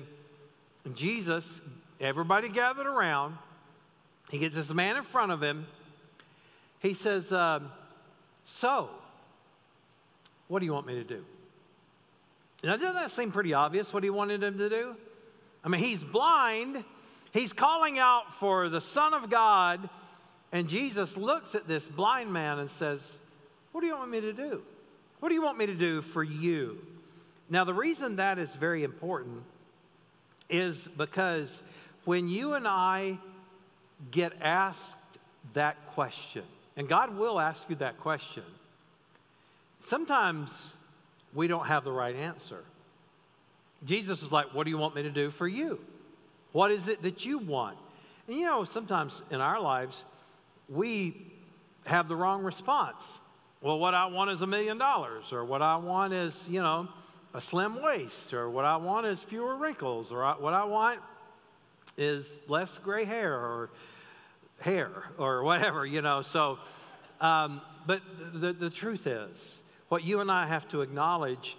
And 0.86 0.96
Jesus, 0.96 1.62
everybody 2.00 2.50
gathered 2.50 2.88
around. 2.88 3.38
He 4.30 4.40
gets 4.40 4.56
this 4.56 4.74
man 4.74 4.98
in 4.98 5.04
front 5.04 5.32
of 5.32 5.42
him. 5.42 5.68
He 6.80 6.94
says, 6.94 7.32
uh, 7.32 7.60
So, 8.46 8.90
what 10.48 10.60
do 10.60 10.66
you 10.66 10.74
want 10.74 10.88
me 10.88 10.96
to 10.96 11.04
do? 11.04 11.24
Now, 12.64 12.76
doesn't 12.76 12.96
that 12.96 13.12
seem 13.12 13.32
pretty 13.32 13.54
obvious 13.54 13.94
what 13.94 14.04
he 14.04 14.10
wanted 14.10 14.44
him 14.44 14.58
to 14.58 14.70
do? 14.70 14.96
I 15.64 15.70
mean, 15.70 15.82
he's 15.82 16.04
blind. 16.04 16.84
He's 17.32 17.54
calling 17.54 18.00
out 18.00 18.34
for 18.34 18.70
the 18.70 18.82
Son 18.82 19.14
of 19.14 19.30
God. 19.30 19.90
And 20.52 20.68
Jesus 20.68 21.16
looks 21.16 21.56
at 21.56 21.68
this 21.68 21.88
blind 21.88 22.34
man 22.34 22.60
and 22.60 22.70
says, 22.70 23.20
what 23.72 23.82
do 23.82 23.88
you 23.88 23.96
want 23.96 24.10
me 24.10 24.22
to 24.22 24.34
do? 24.34 24.62
What 25.20 25.30
do 25.30 25.36
you 25.36 25.42
want 25.42 25.58
me 25.58 25.68
to 25.68 25.76
do 25.76 26.02
for 26.02 26.24
you? 26.24 26.80
Now, 27.50 27.64
the 27.64 27.74
reason 27.74 28.18
that 28.18 28.40
is 28.40 28.54
very 28.56 28.84
important 28.84 29.44
is 30.50 30.88
because 30.98 31.62
when 32.10 32.28
you 32.28 32.56
and 32.56 32.68
I 32.68 33.20
get 34.10 34.34
asked 34.42 34.98
that 35.54 35.78
question, 35.94 36.42
and 36.76 36.90
God 36.90 37.16
will 37.16 37.40
ask 37.40 37.70
you 37.70 37.76
that 37.76 38.00
question, 38.00 38.42
sometimes 39.80 40.76
we 41.36 41.46
don't 41.46 41.68
have 41.68 41.84
the 41.84 41.92
right 41.92 42.16
answer. 42.16 42.64
Jesus 43.86 44.24
was 44.24 44.32
like, 44.32 44.56
What 44.56 44.64
do 44.64 44.72
you 44.72 44.80
want 44.80 44.96
me 44.96 45.04
to 45.04 45.12
do 45.12 45.30
for 45.30 45.48
you? 45.48 45.80
What 46.52 46.72
is 46.72 46.88
it 46.88 47.04
that 47.04 47.28
you 47.28 47.38
want? 47.38 47.78
And 48.28 48.38
you 48.38 48.46
know, 48.48 48.64
sometimes 48.64 49.22
in 49.30 49.40
our 49.40 49.62
lives, 49.62 50.04
we 50.68 51.16
have 51.86 52.08
the 52.08 52.16
wrong 52.16 52.44
response 52.44 53.04
well, 53.62 53.78
what 53.78 53.94
I 53.94 54.08
want 54.08 54.32
is 54.32 54.42
a 54.42 54.48
million 54.48 54.80
dollars, 54.80 55.32
or 55.32 55.46
what 55.46 55.62
I 55.62 55.76
want 55.76 56.14
is, 56.14 56.48
you 56.50 56.62
know, 56.62 56.88
a 57.36 57.42
slim 57.42 57.84
waist, 57.84 58.34
or 58.34 58.50
what 58.50 58.66
I 58.66 58.78
want 58.78 59.06
is 59.06 59.20
fewer 59.20 59.58
wrinkles, 59.58 60.12
or 60.12 60.26
what 60.40 60.56
I 60.56 60.64
want 60.64 61.02
is 62.00 62.42
less 62.48 62.78
gray 62.78 63.06
hair, 63.06 63.34
or 63.34 63.70
hair, 64.62 64.90
or 65.18 65.44
whatever, 65.44 65.86
you 65.86 66.02
know. 66.02 66.22
So, 66.22 66.58
um, 67.22 67.62
but 67.86 68.02
the, 68.34 68.54
the 68.54 68.70
truth 68.70 69.06
is, 69.06 69.60
what 69.90 70.04
you 70.04 70.22
and 70.22 70.32
I 70.32 70.48
have 70.48 70.68
to 70.70 70.82
acknowledge 70.82 71.58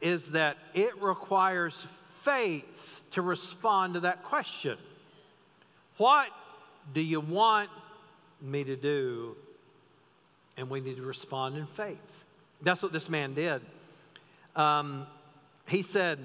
is 0.00 0.30
that 0.30 0.56
it 0.74 1.00
requires 1.02 1.86
faith 2.20 3.02
to 3.12 3.22
respond 3.22 3.94
to 3.94 4.00
that 4.00 4.24
question. 4.24 4.78
What 5.96 6.28
do 6.94 7.00
you 7.00 7.20
want 7.20 7.70
me 8.40 8.64
to 8.64 8.76
do 8.76 9.36
and 10.60 10.68
we 10.68 10.80
need 10.80 10.96
to 10.96 11.02
respond 11.02 11.56
in 11.56 11.66
faith. 11.66 12.24
That's 12.60 12.82
what 12.82 12.92
this 12.92 13.08
man 13.08 13.32
did. 13.32 13.62
Um, 14.54 15.06
he 15.66 15.80
said, 15.80 16.18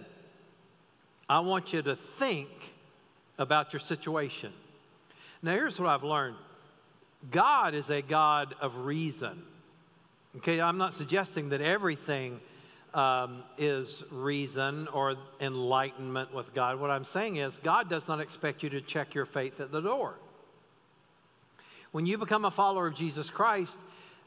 I 1.29 1.39
want 1.39 1.71
you 1.71 1.81
to 1.83 1.95
think 1.95 2.49
about 3.37 3.73
your 3.73 3.79
situation. 3.79 4.51
Now, 5.41 5.53
here's 5.53 5.79
what 5.79 5.89
I've 5.89 6.03
learned 6.03 6.35
God 7.31 7.73
is 7.73 7.89
a 7.89 8.01
God 8.01 8.55
of 8.61 8.77
reason. 8.85 9.43
Okay, 10.37 10.59
I'm 10.59 10.77
not 10.77 10.93
suggesting 10.93 11.49
that 11.49 11.61
everything 11.61 12.41
um, 12.93 13.43
is 13.57 14.03
reason 14.11 14.87
or 14.89 15.15
enlightenment 15.39 16.33
with 16.33 16.53
God. 16.53 16.79
What 16.79 16.89
I'm 16.89 17.03
saying 17.03 17.37
is, 17.37 17.57
God 17.63 17.89
does 17.89 18.07
not 18.07 18.19
expect 18.19 18.63
you 18.63 18.69
to 18.69 18.81
check 18.81 19.13
your 19.13 19.25
faith 19.25 19.59
at 19.59 19.71
the 19.71 19.81
door. 19.81 20.15
When 21.91 22.05
you 22.05 22.17
become 22.17 22.43
a 22.45 22.51
follower 22.51 22.87
of 22.87 22.95
Jesus 22.95 23.29
Christ, 23.29 23.77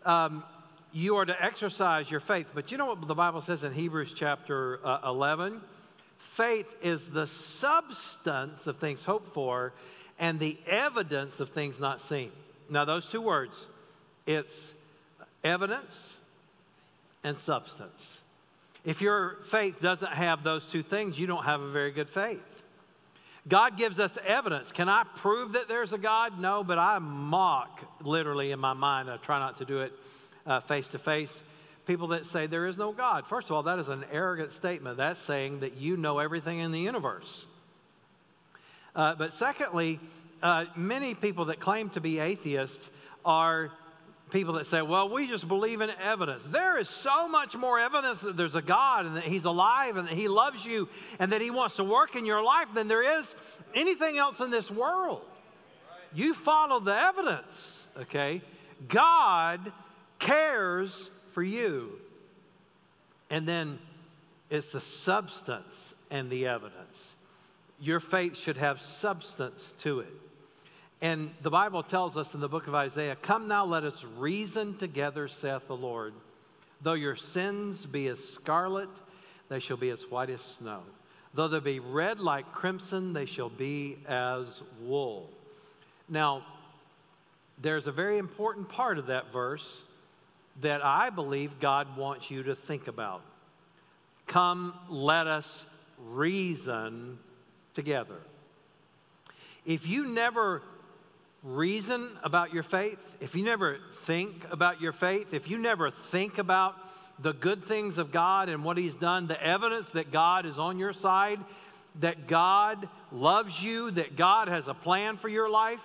um, 0.04 0.44
you 0.92 1.16
are 1.16 1.26
to 1.26 1.44
exercise 1.44 2.10
your 2.10 2.20
faith. 2.20 2.50
But 2.54 2.72
you 2.72 2.78
know 2.78 2.86
what 2.86 3.06
the 3.06 3.14
Bible 3.14 3.40
says 3.40 3.64
in 3.64 3.72
Hebrews 3.72 4.14
chapter 4.14 4.80
uh, 4.86 5.00
11? 5.04 5.60
Faith 6.18 6.76
is 6.82 7.08
the 7.08 7.26
substance 7.26 8.66
of 8.66 8.76
things 8.76 9.04
hoped 9.04 9.32
for 9.32 9.72
and 10.18 10.38
the 10.38 10.58
evidence 10.66 11.40
of 11.40 11.50
things 11.50 11.78
not 11.78 12.00
seen. 12.00 12.32
Now, 12.68 12.84
those 12.84 13.06
two 13.06 13.20
words, 13.20 13.68
it's 14.26 14.74
evidence 15.42 16.18
and 17.24 17.36
substance. 17.36 18.22
If 18.84 19.00
your 19.00 19.36
faith 19.44 19.80
doesn't 19.80 20.12
have 20.12 20.42
those 20.42 20.66
two 20.66 20.82
things, 20.82 21.18
you 21.18 21.26
don't 21.26 21.44
have 21.44 21.60
a 21.60 21.70
very 21.70 21.90
good 21.90 22.10
faith. 22.10 22.62
God 23.46 23.76
gives 23.76 23.98
us 23.98 24.18
evidence. 24.26 24.72
Can 24.72 24.88
I 24.88 25.04
prove 25.16 25.52
that 25.52 25.68
there's 25.68 25.92
a 25.92 25.98
God? 25.98 26.38
No, 26.38 26.62
but 26.62 26.78
I 26.78 26.98
mock 26.98 27.82
literally 28.02 28.50
in 28.50 28.58
my 28.58 28.74
mind. 28.74 29.10
I 29.10 29.16
try 29.16 29.38
not 29.38 29.58
to 29.58 29.64
do 29.64 29.80
it 29.80 29.92
uh, 30.46 30.60
face 30.60 30.88
to 30.88 30.98
face. 30.98 31.42
People 31.88 32.08
that 32.08 32.26
say 32.26 32.46
there 32.46 32.66
is 32.66 32.76
no 32.76 32.92
God. 32.92 33.26
First 33.26 33.46
of 33.46 33.52
all, 33.52 33.62
that 33.62 33.78
is 33.78 33.88
an 33.88 34.04
arrogant 34.12 34.52
statement. 34.52 34.98
That's 34.98 35.18
saying 35.18 35.60
that 35.60 35.78
you 35.78 35.96
know 35.96 36.18
everything 36.18 36.58
in 36.58 36.70
the 36.70 36.78
universe. 36.78 37.46
Uh, 38.94 39.14
but 39.14 39.32
secondly, 39.32 39.98
uh, 40.42 40.66
many 40.76 41.14
people 41.14 41.46
that 41.46 41.60
claim 41.60 41.88
to 41.90 42.00
be 42.02 42.18
atheists 42.18 42.90
are 43.24 43.70
people 44.30 44.52
that 44.54 44.66
say, 44.66 44.82
well, 44.82 45.08
we 45.08 45.28
just 45.28 45.48
believe 45.48 45.80
in 45.80 45.88
evidence. 46.02 46.44
There 46.44 46.76
is 46.76 46.90
so 46.90 47.26
much 47.26 47.56
more 47.56 47.80
evidence 47.80 48.20
that 48.20 48.36
there's 48.36 48.54
a 48.54 48.60
God 48.60 49.06
and 49.06 49.16
that 49.16 49.24
He's 49.24 49.46
alive 49.46 49.96
and 49.96 50.06
that 50.08 50.14
He 50.14 50.28
loves 50.28 50.66
you 50.66 50.90
and 51.18 51.32
that 51.32 51.40
He 51.40 51.48
wants 51.48 51.76
to 51.76 51.84
work 51.84 52.16
in 52.16 52.26
your 52.26 52.42
life 52.42 52.68
than 52.74 52.88
there 52.88 53.18
is 53.18 53.34
anything 53.74 54.18
else 54.18 54.40
in 54.40 54.50
this 54.50 54.70
world. 54.70 55.22
You 56.12 56.34
follow 56.34 56.80
the 56.80 56.94
evidence, 56.94 57.88
okay? 57.96 58.42
God 58.88 59.72
cares 60.18 61.10
for 61.28 61.42
you. 61.42 61.92
And 63.30 63.46
then 63.46 63.78
it's 64.50 64.72
the 64.72 64.80
substance 64.80 65.94
and 66.10 66.30
the 66.30 66.46
evidence. 66.46 67.14
Your 67.80 68.00
faith 68.00 68.36
should 68.36 68.56
have 68.56 68.80
substance 68.80 69.74
to 69.80 70.00
it. 70.00 70.12
And 71.00 71.30
the 71.42 71.50
Bible 71.50 71.82
tells 71.82 72.16
us 72.16 72.34
in 72.34 72.40
the 72.40 72.48
book 72.48 72.66
of 72.66 72.74
Isaiah, 72.74 73.16
Come 73.16 73.46
now, 73.46 73.64
let 73.64 73.84
us 73.84 74.04
reason 74.16 74.76
together, 74.76 75.28
saith 75.28 75.68
the 75.68 75.76
Lord. 75.76 76.12
Though 76.82 76.94
your 76.94 77.16
sins 77.16 77.86
be 77.86 78.08
as 78.08 78.22
scarlet, 78.22 78.88
they 79.48 79.60
shall 79.60 79.76
be 79.76 79.90
as 79.90 80.02
white 80.10 80.30
as 80.30 80.40
snow. 80.40 80.80
Though 81.34 81.48
they 81.48 81.60
be 81.60 81.78
red 81.78 82.18
like 82.18 82.52
crimson, 82.52 83.12
they 83.12 83.26
shall 83.26 83.48
be 83.48 83.98
as 84.08 84.62
wool. 84.82 85.28
Now, 86.08 86.44
there's 87.60 87.86
a 87.86 87.92
very 87.92 88.18
important 88.18 88.68
part 88.68 88.98
of 88.98 89.06
that 89.06 89.32
verse 89.32 89.84
that 90.60 90.84
I 90.84 91.10
believe 91.10 91.60
God 91.60 91.96
wants 91.96 92.30
you 92.30 92.42
to 92.44 92.54
think 92.54 92.88
about. 92.88 93.22
Come, 94.26 94.74
let 94.88 95.26
us 95.26 95.64
reason 95.98 97.18
together. 97.74 98.18
If 99.64 99.86
you 99.86 100.06
never 100.06 100.62
reason 101.42 102.08
about 102.22 102.52
your 102.52 102.62
faith, 102.62 103.16
if 103.20 103.34
you 103.34 103.44
never 103.44 103.78
think 103.92 104.44
about 104.50 104.80
your 104.80 104.92
faith, 104.92 105.32
if 105.32 105.48
you 105.48 105.58
never 105.58 105.90
think 105.90 106.38
about 106.38 106.74
the 107.20 107.32
good 107.32 107.64
things 107.64 107.98
of 107.98 108.12
God 108.12 108.48
and 108.48 108.64
what 108.64 108.76
He's 108.76 108.94
done, 108.94 109.26
the 109.26 109.42
evidence 109.42 109.90
that 109.90 110.10
God 110.10 110.46
is 110.46 110.58
on 110.58 110.78
your 110.78 110.92
side, 110.92 111.40
that 112.00 112.26
God 112.26 112.88
loves 113.10 113.62
you, 113.62 113.90
that 113.92 114.16
God 114.16 114.48
has 114.48 114.68
a 114.68 114.74
plan 114.74 115.16
for 115.16 115.28
your 115.28 115.48
life, 115.48 115.80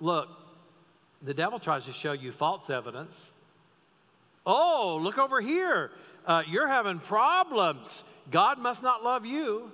look, 0.00 0.28
the 1.22 1.34
devil 1.34 1.58
tries 1.58 1.86
to 1.86 1.92
show 1.92 2.12
you 2.12 2.32
false 2.32 2.68
evidence. 2.70 3.30
Oh, 4.46 4.98
look 5.02 5.18
over 5.18 5.40
here. 5.40 5.90
Uh, 6.26 6.42
you're 6.46 6.68
having 6.68 6.98
problems. 6.98 8.04
God 8.30 8.58
must 8.58 8.82
not 8.82 9.04
love 9.04 9.26
you. 9.26 9.70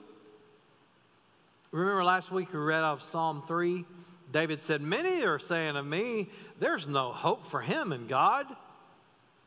Remember 1.72 2.02
last 2.02 2.32
week 2.32 2.52
we 2.52 2.58
read 2.58 2.82
out 2.82 2.94
of 2.94 3.02
Psalm 3.02 3.42
3? 3.46 3.84
David 4.32 4.62
said, 4.62 4.80
Many 4.80 5.24
are 5.24 5.38
saying 5.38 5.76
of 5.76 5.86
me, 5.86 6.28
there's 6.58 6.86
no 6.86 7.12
hope 7.12 7.46
for 7.46 7.60
him 7.60 7.92
in 7.92 8.06
God. 8.06 8.46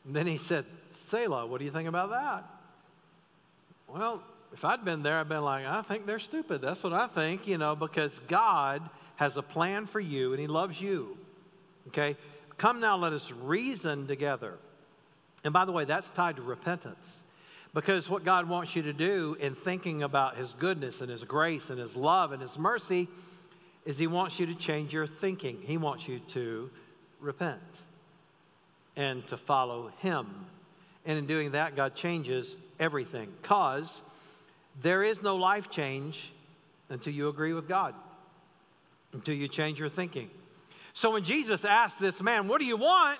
And 0.05 0.15
then 0.15 0.27
he 0.27 0.37
said, 0.37 0.65
Selah, 0.91 1.45
what 1.45 1.59
do 1.59 1.65
you 1.65 1.71
think 1.71 1.87
about 1.87 2.11
that? 2.11 2.45
Well, 3.87 4.23
if 4.53 4.63
I'd 4.65 4.85
been 4.85 5.03
there, 5.03 5.19
I'd 5.19 5.29
been 5.29 5.43
like, 5.43 5.65
I 5.65 5.81
think 5.81 6.05
they're 6.05 6.19
stupid. 6.19 6.61
That's 6.61 6.83
what 6.83 6.93
I 6.93 7.07
think, 7.07 7.47
you 7.47 7.57
know, 7.57 7.75
because 7.75 8.19
God 8.27 8.87
has 9.15 9.37
a 9.37 9.41
plan 9.41 9.85
for 9.85 9.99
you 9.99 10.31
and 10.31 10.39
he 10.39 10.47
loves 10.47 10.79
you. 10.79 11.17
Okay? 11.87 12.15
Come 12.57 12.79
now, 12.79 12.97
let 12.97 13.13
us 13.13 13.31
reason 13.31 14.07
together. 14.07 14.57
And 15.43 15.53
by 15.53 15.65
the 15.65 15.71
way, 15.71 15.85
that's 15.85 16.09
tied 16.09 16.37
to 16.37 16.41
repentance. 16.41 17.21
Because 17.73 18.09
what 18.09 18.23
God 18.23 18.47
wants 18.47 18.75
you 18.75 18.83
to 18.83 18.93
do 18.93 19.35
in 19.39 19.55
thinking 19.55 20.03
about 20.03 20.37
His 20.37 20.53
goodness 20.53 21.01
and 21.01 21.09
His 21.09 21.23
grace 21.23 21.69
and 21.69 21.79
His 21.79 21.95
love 21.95 22.31
and 22.31 22.41
His 22.41 22.57
mercy 22.57 23.07
is 23.85 23.97
He 23.97 24.07
wants 24.07 24.39
you 24.39 24.45
to 24.45 24.55
change 24.55 24.93
your 24.93 25.07
thinking. 25.07 25.59
He 25.61 25.77
wants 25.77 26.07
you 26.07 26.19
to 26.29 26.69
repent 27.19 27.61
and 28.95 29.25
to 29.27 29.37
follow 29.37 29.91
Him. 29.97 30.27
And 31.05 31.17
in 31.17 31.25
doing 31.25 31.51
that, 31.51 31.75
God 31.75 31.95
changes 31.95 32.55
everything. 32.79 33.29
Because 33.41 33.91
there 34.81 35.03
is 35.03 35.21
no 35.21 35.35
life 35.35 35.69
change 35.69 36.31
until 36.89 37.13
you 37.13 37.27
agree 37.27 37.53
with 37.53 37.67
God, 37.67 37.95
until 39.13 39.35
you 39.35 39.47
change 39.47 39.79
your 39.79 39.89
thinking. 39.89 40.29
So 40.93 41.11
when 41.11 41.23
Jesus 41.23 41.65
asked 41.65 41.99
this 41.99 42.21
man, 42.21 42.47
What 42.47 42.59
do 42.59 42.65
you 42.65 42.77
want? 42.77 43.19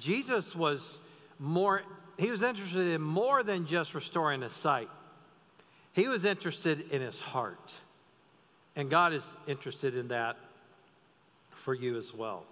Jesus 0.00 0.54
was 0.54 0.98
more, 1.38 1.82
he 2.18 2.30
was 2.30 2.42
interested 2.42 2.86
in 2.88 3.00
more 3.00 3.42
than 3.42 3.66
just 3.66 3.94
restoring 3.94 4.42
his 4.42 4.52
sight. 4.52 4.88
He 5.92 6.08
was 6.08 6.24
interested 6.24 6.90
in 6.90 7.00
his 7.00 7.18
heart. 7.18 7.72
And 8.76 8.88
God 8.88 9.12
is 9.12 9.24
interested 9.46 9.96
in 9.96 10.08
that 10.08 10.36
for 11.50 11.74
you 11.74 11.98
as 11.98 12.14
well. 12.14 12.44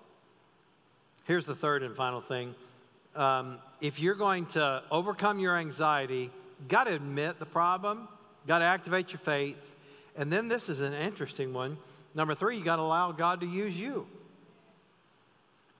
Here's 1.26 1.46
the 1.46 1.54
third 1.54 1.82
and 1.82 1.94
final 1.94 2.20
thing. 2.20 2.54
Um, 3.14 3.58
if 3.80 4.00
you're 4.00 4.14
going 4.14 4.46
to 4.46 4.82
overcome 4.90 5.38
your 5.38 5.56
anxiety, 5.56 6.30
got 6.68 6.84
to 6.84 6.94
admit 6.94 7.38
the 7.38 7.46
problem, 7.46 8.08
got 8.46 8.58
to 8.60 8.64
activate 8.64 9.12
your 9.12 9.18
faith. 9.18 9.74
And 10.16 10.32
then 10.32 10.48
this 10.48 10.68
is 10.68 10.80
an 10.80 10.92
interesting 10.92 11.52
one. 11.52 11.78
Number 12.14 12.34
three, 12.34 12.58
you 12.58 12.64
got 12.64 12.76
to 12.76 12.82
allow 12.82 13.12
God 13.12 13.40
to 13.40 13.46
use 13.46 13.78
you. 13.78 14.06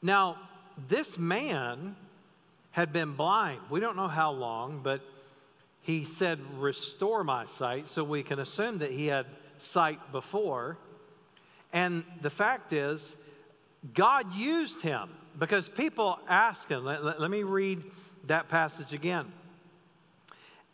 Now, 0.03 0.37
this 0.89 1.17
man 1.17 1.97
had 2.77 2.93
been 2.93 3.13
blind. 3.13 3.59
We 3.71 3.81
don't 3.81 3.97
know 3.97 4.07
how 4.07 4.33
long, 4.33 4.81
but 4.83 5.01
he 5.81 6.05
said, 6.05 6.39
Restore 6.59 7.25
my 7.25 7.47
sight. 7.47 7.89
So 7.89 8.05
we 8.05 8.23
can 8.23 8.39
assume 8.39 8.79
that 8.79 8.91
he 8.91 9.07
had 9.07 9.25
sight 9.59 10.13
before. 10.13 10.77
And 11.73 12.05
the 12.21 12.29
fact 12.29 12.75
is, 12.75 13.17
God 13.95 14.35
used 14.35 14.83
him 14.83 15.09
because 15.39 15.71
people 15.71 16.19
asked 16.29 16.69
him. 16.69 16.85
Let, 16.85 17.03
let, 17.03 17.19
let 17.19 17.31
me 17.31 17.45
read 17.45 17.83
that 18.27 18.51
passage 18.51 18.93
again. 18.93 19.33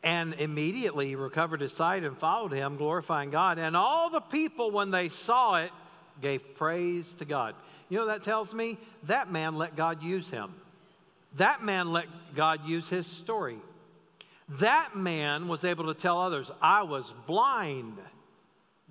And 0.03 0.35
immediately 0.35 1.07
he 1.07 1.15
recovered 1.15 1.61
his 1.61 1.73
sight 1.73 2.03
and 2.03 2.19
followed 2.19 2.51
him, 2.51 2.79
glorifying 2.79 3.31
God. 3.31 3.61
And 3.61 3.77
all 3.77 4.11
the 4.11 4.21
people, 4.21 4.73
when 4.73 4.91
they 4.91 5.09
saw 5.09 5.63
it, 5.63 5.71
gave 6.21 6.57
praise 6.57 7.07
to 7.21 7.25
God. 7.25 7.55
You 7.89 7.99
know 7.99 8.07
that 8.07 8.25
tells 8.25 8.53
me? 8.53 8.77
That 9.05 9.31
man 9.31 9.55
let 9.55 9.77
God 9.77 10.03
use 10.03 10.29
him. 10.29 10.53
That 11.37 11.63
man 11.63 11.93
let 11.93 12.07
God 12.35 12.67
use 12.67 12.89
his 12.89 13.07
story. 13.07 13.59
That 14.61 14.97
man 14.97 15.49
was 15.49 15.65
able 15.65 15.87
to 15.87 15.95
tell 15.95 16.21
others, 16.21 16.51
I 16.61 16.83
was 16.83 17.13
blind, 17.27 17.97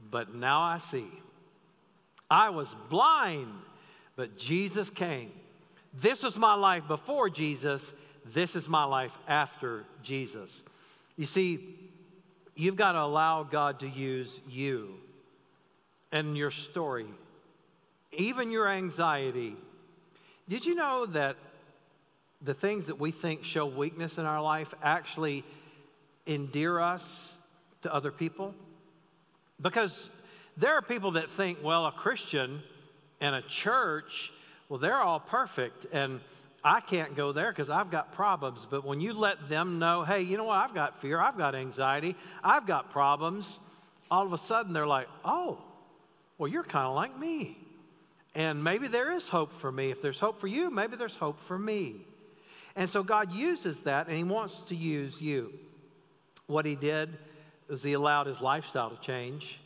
but 0.10 0.34
now 0.34 0.62
I 0.62 0.80
see. 0.80 1.08
I 2.30 2.49
was 2.49 2.73
blind, 2.89 3.51
but 4.15 4.38
Jesus 4.38 4.89
came. 4.89 5.32
This 5.93 6.23
was 6.23 6.38
my 6.38 6.56
life 6.56 6.88
before 6.88 7.30
Jesus. 7.30 7.93
This 8.25 8.56
is 8.56 8.69
my 8.69 8.86
life 8.86 9.15
after 9.27 9.86
Jesus. 10.01 10.49
You 11.17 11.25
see, 11.25 11.75
you've 12.56 12.77
got 12.77 12.93
to 12.93 13.01
allow 13.01 13.43
God 13.43 13.82
to 13.82 13.88
use 13.88 14.39
you 14.49 14.95
and 16.12 16.38
your 16.38 16.51
story, 16.51 17.08
even 18.13 18.51
your 18.51 18.67
anxiety. 18.67 19.56
Did 20.47 20.65
you 20.65 20.75
know 20.75 21.06
that 21.08 21.36
the 22.41 22.54
things 22.54 22.88
that 22.88 22.99
we 22.99 23.12
think 23.12 23.45
show 23.45 23.65
weakness 23.65 24.17
in 24.17 24.25
our 24.25 24.41
life 24.41 24.73
actually 24.82 25.43
endear 26.25 26.80
us 26.80 27.38
to 27.84 27.93
other 27.93 28.12
people? 28.12 28.54
Because 29.62 30.10
there 30.58 30.73
are 30.73 30.82
people 30.82 31.12
that 31.12 31.30
think, 31.30 31.60
well, 31.63 31.86
a 31.86 31.91
Christian 31.91 32.62
and 33.19 33.36
a 33.36 33.41
church, 33.41 34.32
well, 34.69 34.80
they're 34.80 34.99
all 34.99 35.19
perfect, 35.19 35.86
and 35.91 36.19
I 36.63 36.80
can't 36.80 37.15
go 37.15 37.32
there 37.32 37.51
because 37.51 37.69
I've 37.69 37.91
got 37.91 38.13
problems. 38.13 38.65
But 38.69 38.84
when 38.84 39.01
you 39.01 39.13
let 39.13 39.49
them 39.49 39.80
know, 39.80 40.04
hey, 40.04 40.21
you 40.21 40.38
know 40.38 40.45
what, 40.45 40.58
I've 40.58 40.73
got 40.73 41.01
fear, 41.01 41.19
I've 41.19 41.38
got 41.38 41.56
anxiety, 41.56 42.15
I've 42.43 42.65
got 42.65 42.89
problems, 42.89 43.60
all 44.10 44.25
of 44.25 44.34
a 44.34 44.38
sudden 44.38 44.73
they're 44.73 44.88
like, 44.88 45.08
oh, 45.23 45.60
well, 46.38 46.47
you're 46.47 46.63
kind 46.63 46.88
of 46.88 46.95
like 46.95 47.17
me. 47.17 47.58
And 48.34 48.63
maybe 48.63 48.88
there 48.88 49.12
is 49.12 49.27
hope 49.27 49.54
for 49.54 49.71
me. 49.71 49.91
If 49.91 50.01
there's 50.01 50.19
hope 50.19 50.39
for 50.39 50.47
you, 50.47 50.69
maybe 50.69 50.95
there's 50.95 51.15
hope 51.15 51.39
for 51.39 51.58
me. 51.60 52.06
And 52.75 52.89
so 52.89 53.03
God 53.03 53.31
uses 53.31 53.81
that 53.81 54.07
and 54.07 54.17
He 54.17 54.23
wants 54.23 54.60
to 54.63 54.75
use 54.75 55.21
you. 55.21 55.53
What 56.47 56.65
He 56.65 56.75
did 56.75 57.10
is 57.69 57.84
He 57.84 57.93
allowed 57.93 58.27
His 58.27 58.41
lifestyle 58.41 58.89
to 58.89 59.01
change. 59.01 59.60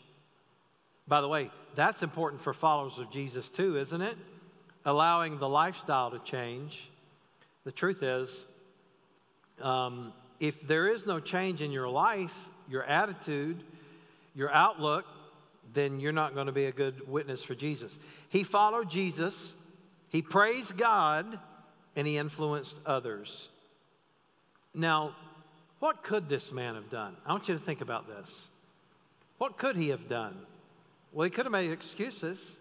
By 1.07 1.21
the 1.21 1.27
way, 1.27 1.51
that's 1.75 2.03
important 2.03 2.41
for 2.41 2.53
followers 2.53 2.97
of 2.97 3.11
Jesus 3.11 3.49
too, 3.49 3.77
isn't 3.77 4.01
it? 4.01 4.17
Allowing 4.85 5.39
the 5.39 5.49
lifestyle 5.49 6.11
to 6.11 6.19
change. 6.19 6.89
The 7.63 7.71
truth 7.71 8.03
is, 8.03 8.43
um, 9.61 10.13
if 10.39 10.67
there 10.67 10.87
is 10.87 11.05
no 11.05 11.19
change 11.19 11.61
in 11.61 11.71
your 11.71 11.87
life, 11.87 12.35
your 12.69 12.83
attitude, 12.83 13.63
your 14.33 14.51
outlook, 14.51 15.05
then 15.73 15.99
you're 15.99 16.11
not 16.11 16.33
going 16.33 16.47
to 16.47 16.53
be 16.53 16.65
a 16.65 16.71
good 16.71 17.07
witness 17.07 17.43
for 17.43 17.55
Jesus. 17.55 17.97
He 18.29 18.43
followed 18.43 18.89
Jesus, 18.89 19.55
he 20.09 20.21
praised 20.21 20.77
God, 20.77 21.39
and 21.95 22.07
he 22.07 22.17
influenced 22.17 22.79
others. 22.85 23.47
Now, 24.73 25.15
what 25.79 26.03
could 26.03 26.29
this 26.29 26.51
man 26.51 26.75
have 26.75 26.89
done? 26.89 27.15
I 27.25 27.31
want 27.31 27.47
you 27.47 27.53
to 27.53 27.59
think 27.59 27.81
about 27.81 28.07
this. 28.07 28.49
What 29.37 29.57
could 29.57 29.75
he 29.75 29.89
have 29.89 30.07
done? 30.09 30.37
Well, 31.11 31.25
he 31.25 31.29
could 31.29 31.45
have 31.45 31.51
made 31.51 31.71
excuses. 31.71 32.57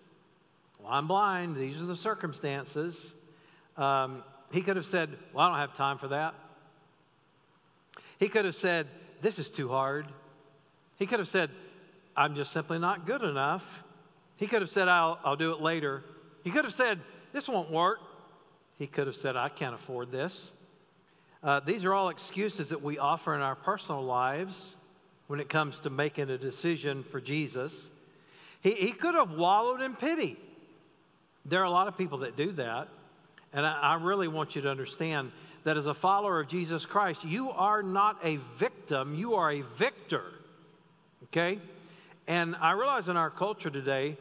Well, 0.80 0.92
I'm 0.92 1.08
blind. 1.08 1.56
These 1.56 1.80
are 1.80 1.86
the 1.86 1.96
circumstances. 1.96 2.94
Um, 3.76 4.22
he 4.52 4.62
could 4.62 4.76
have 4.76 4.86
said, 4.86 5.10
Well, 5.32 5.46
I 5.46 5.50
don't 5.50 5.58
have 5.58 5.76
time 5.76 5.98
for 5.98 6.08
that. 6.08 6.34
He 8.18 8.28
could 8.28 8.44
have 8.44 8.54
said, 8.54 8.86
This 9.20 9.38
is 9.38 9.50
too 9.50 9.68
hard. 9.68 10.06
He 10.96 11.06
could 11.06 11.18
have 11.18 11.28
said, 11.28 11.50
I'm 12.16 12.34
just 12.34 12.52
simply 12.52 12.78
not 12.78 13.06
good 13.06 13.22
enough. 13.22 13.82
He 14.36 14.46
could 14.46 14.62
have 14.62 14.70
said, 14.70 14.88
I'll, 14.88 15.18
I'll 15.24 15.36
do 15.36 15.52
it 15.52 15.60
later. 15.60 16.04
He 16.44 16.50
could 16.50 16.64
have 16.64 16.74
said, 16.74 17.00
This 17.32 17.48
won't 17.48 17.70
work. 17.70 17.98
He 18.78 18.86
could 18.86 19.06
have 19.06 19.16
said, 19.16 19.36
I 19.36 19.48
can't 19.48 19.74
afford 19.74 20.10
this. 20.10 20.52
Uh, 21.42 21.60
these 21.60 21.84
are 21.84 21.92
all 21.92 22.08
excuses 22.08 22.70
that 22.70 22.82
we 22.82 22.98
offer 22.98 23.34
in 23.34 23.40
our 23.40 23.54
personal 23.54 24.02
lives 24.02 24.74
when 25.26 25.40
it 25.40 25.48
comes 25.48 25.80
to 25.80 25.90
making 25.90 26.30
a 26.30 26.38
decision 26.38 27.02
for 27.02 27.20
Jesus. 27.20 27.90
He, 28.60 28.72
he 28.72 28.92
could 28.92 29.14
have 29.14 29.32
wallowed 29.32 29.80
in 29.80 29.94
pity. 29.94 30.38
There 31.44 31.60
are 31.60 31.64
a 31.64 31.70
lot 31.70 31.88
of 31.88 31.98
people 31.98 32.18
that 32.18 32.36
do 32.36 32.52
that. 32.52 32.88
And 33.52 33.66
I, 33.66 33.78
I 33.78 33.94
really 34.02 34.28
want 34.28 34.56
you 34.56 34.62
to 34.62 34.70
understand 34.70 35.32
that 35.64 35.76
as 35.76 35.86
a 35.86 35.94
follower 35.94 36.40
of 36.40 36.48
Jesus 36.48 36.84
Christ, 36.84 37.24
you 37.24 37.50
are 37.50 37.82
not 37.82 38.18
a 38.22 38.36
victim, 38.56 39.14
you 39.14 39.34
are 39.34 39.52
a 39.52 39.60
victor. 39.60 40.24
Okay? 41.24 41.58
And 42.26 42.56
I 42.56 42.72
realize 42.72 43.08
in 43.08 43.16
our 43.16 43.30
culture 43.30 43.70
today, 43.70 44.16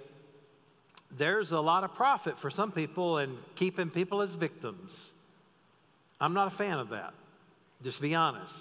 there's 1.18 1.52
a 1.52 1.60
lot 1.60 1.84
of 1.84 1.94
profit 1.96 2.38
for 2.38 2.50
some 2.50 2.72
people 2.72 3.20
in 3.20 3.38
keeping 3.56 3.90
people 3.90 4.22
as 4.22 4.30
victims. 4.32 5.12
I'm 6.20 6.34
not 6.34 6.48
a 6.48 6.52
fan 6.52 6.80
of 6.80 6.90
that, 6.90 7.14
just 7.84 8.02
be 8.02 8.16
honest. 8.16 8.56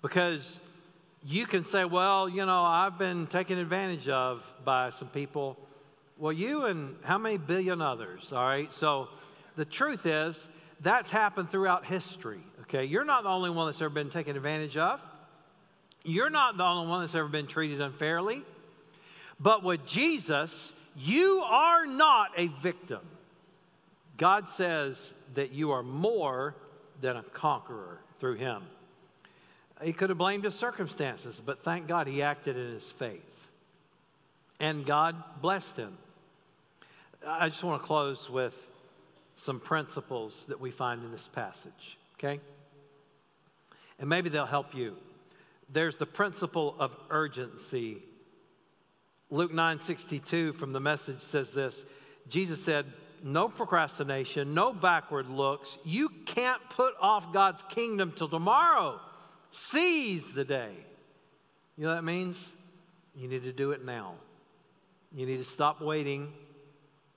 Because 0.00 0.58
you 1.24 1.46
can 1.46 1.64
say, 1.64 1.84
well, 1.84 2.28
you 2.28 2.44
know, 2.44 2.62
I've 2.62 2.98
been 2.98 3.26
taken 3.26 3.58
advantage 3.58 4.08
of 4.08 4.48
by 4.64 4.90
some 4.90 5.08
people. 5.08 5.56
Well, 6.18 6.32
you 6.32 6.64
and 6.64 6.96
how 7.04 7.18
many 7.18 7.38
billion 7.38 7.80
others, 7.80 8.32
all 8.32 8.44
right? 8.44 8.72
So 8.72 9.08
the 9.56 9.64
truth 9.64 10.06
is, 10.06 10.48
that's 10.80 11.10
happened 11.10 11.50
throughout 11.50 11.86
history, 11.86 12.40
okay? 12.62 12.84
You're 12.84 13.04
not 13.04 13.22
the 13.22 13.28
only 13.28 13.50
one 13.50 13.66
that's 13.66 13.80
ever 13.80 13.90
been 13.90 14.10
taken 14.10 14.36
advantage 14.36 14.76
of. 14.76 15.00
You're 16.04 16.30
not 16.30 16.56
the 16.56 16.64
only 16.64 16.88
one 16.88 17.00
that's 17.00 17.14
ever 17.14 17.28
been 17.28 17.46
treated 17.46 17.80
unfairly. 17.80 18.42
But 19.38 19.62
with 19.62 19.86
Jesus, 19.86 20.72
you 20.96 21.42
are 21.44 21.86
not 21.86 22.32
a 22.36 22.48
victim. 22.48 23.00
God 24.16 24.48
says 24.48 25.14
that 25.34 25.52
you 25.52 25.72
are 25.72 25.82
more 25.82 26.54
than 27.00 27.16
a 27.16 27.22
conqueror 27.22 27.98
through 28.20 28.34
him. 28.34 28.62
He 29.82 29.92
could 29.92 30.10
have 30.10 30.18
blamed 30.18 30.44
his 30.44 30.54
circumstances, 30.54 31.40
but 31.44 31.58
thank 31.58 31.88
God 31.88 32.06
he 32.06 32.22
acted 32.22 32.56
in 32.56 32.72
his 32.72 32.90
faith. 32.90 33.48
And 34.60 34.86
God 34.86 35.16
blessed 35.40 35.76
him. 35.76 35.98
I 37.26 37.48
just 37.48 37.64
want 37.64 37.82
to 37.82 37.86
close 37.86 38.30
with 38.30 38.68
some 39.34 39.58
principles 39.58 40.44
that 40.46 40.60
we 40.60 40.70
find 40.70 41.02
in 41.02 41.10
this 41.10 41.28
passage, 41.28 41.98
okay? 42.14 42.40
And 43.98 44.08
maybe 44.08 44.28
they'll 44.28 44.46
help 44.46 44.74
you. 44.74 44.96
There's 45.68 45.96
the 45.96 46.06
principle 46.06 46.76
of 46.78 46.96
urgency 47.10 48.02
Luke 49.32 49.52
9 49.52 49.78
62 49.78 50.52
from 50.52 50.74
the 50.74 50.80
message 50.80 51.22
says 51.22 51.52
this 51.52 51.74
Jesus 52.28 52.62
said, 52.62 52.84
no 53.24 53.48
procrastination, 53.48 54.52
no 54.52 54.72
backward 54.72 55.28
looks. 55.30 55.78
You 55.84 56.10
can't 56.26 56.60
put 56.70 56.94
off 57.00 57.32
God's 57.32 57.62
kingdom 57.62 58.12
till 58.14 58.28
tomorrow. 58.28 59.00
Seize 59.50 60.32
the 60.32 60.44
day. 60.44 60.72
You 61.76 61.84
know 61.84 61.90
what 61.90 61.94
that 61.96 62.04
means? 62.04 62.52
You 63.14 63.28
need 63.28 63.44
to 63.44 63.52
do 63.52 63.70
it 63.70 63.84
now. 63.84 64.14
You 65.14 65.24
need 65.24 65.38
to 65.38 65.44
stop 65.44 65.80
waiting. 65.80 66.32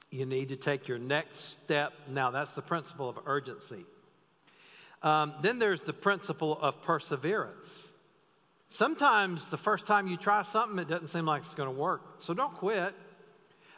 You 0.09 0.25
need 0.25 0.49
to 0.49 0.55
take 0.55 0.87
your 0.87 0.99
next 0.99 1.63
step 1.63 1.91
now. 2.07 2.31
That's 2.31 2.53
the 2.53 2.61
principle 2.61 3.09
of 3.09 3.19
urgency. 3.25 3.83
Um, 5.01 5.33
then 5.41 5.59
there's 5.59 5.81
the 5.81 5.93
principle 5.93 6.57
of 6.61 6.81
perseverance. 6.81 7.91
Sometimes 8.75 9.47
the 9.47 9.55
first 9.55 9.85
time 9.85 10.05
you 10.05 10.17
try 10.17 10.41
something, 10.41 10.77
it 10.79 10.89
doesn't 10.89 11.07
seem 11.07 11.25
like 11.25 11.45
it's 11.45 11.53
going 11.53 11.73
to 11.73 11.79
work. 11.79 12.01
So 12.19 12.33
don't 12.33 12.53
quit. 12.53 12.93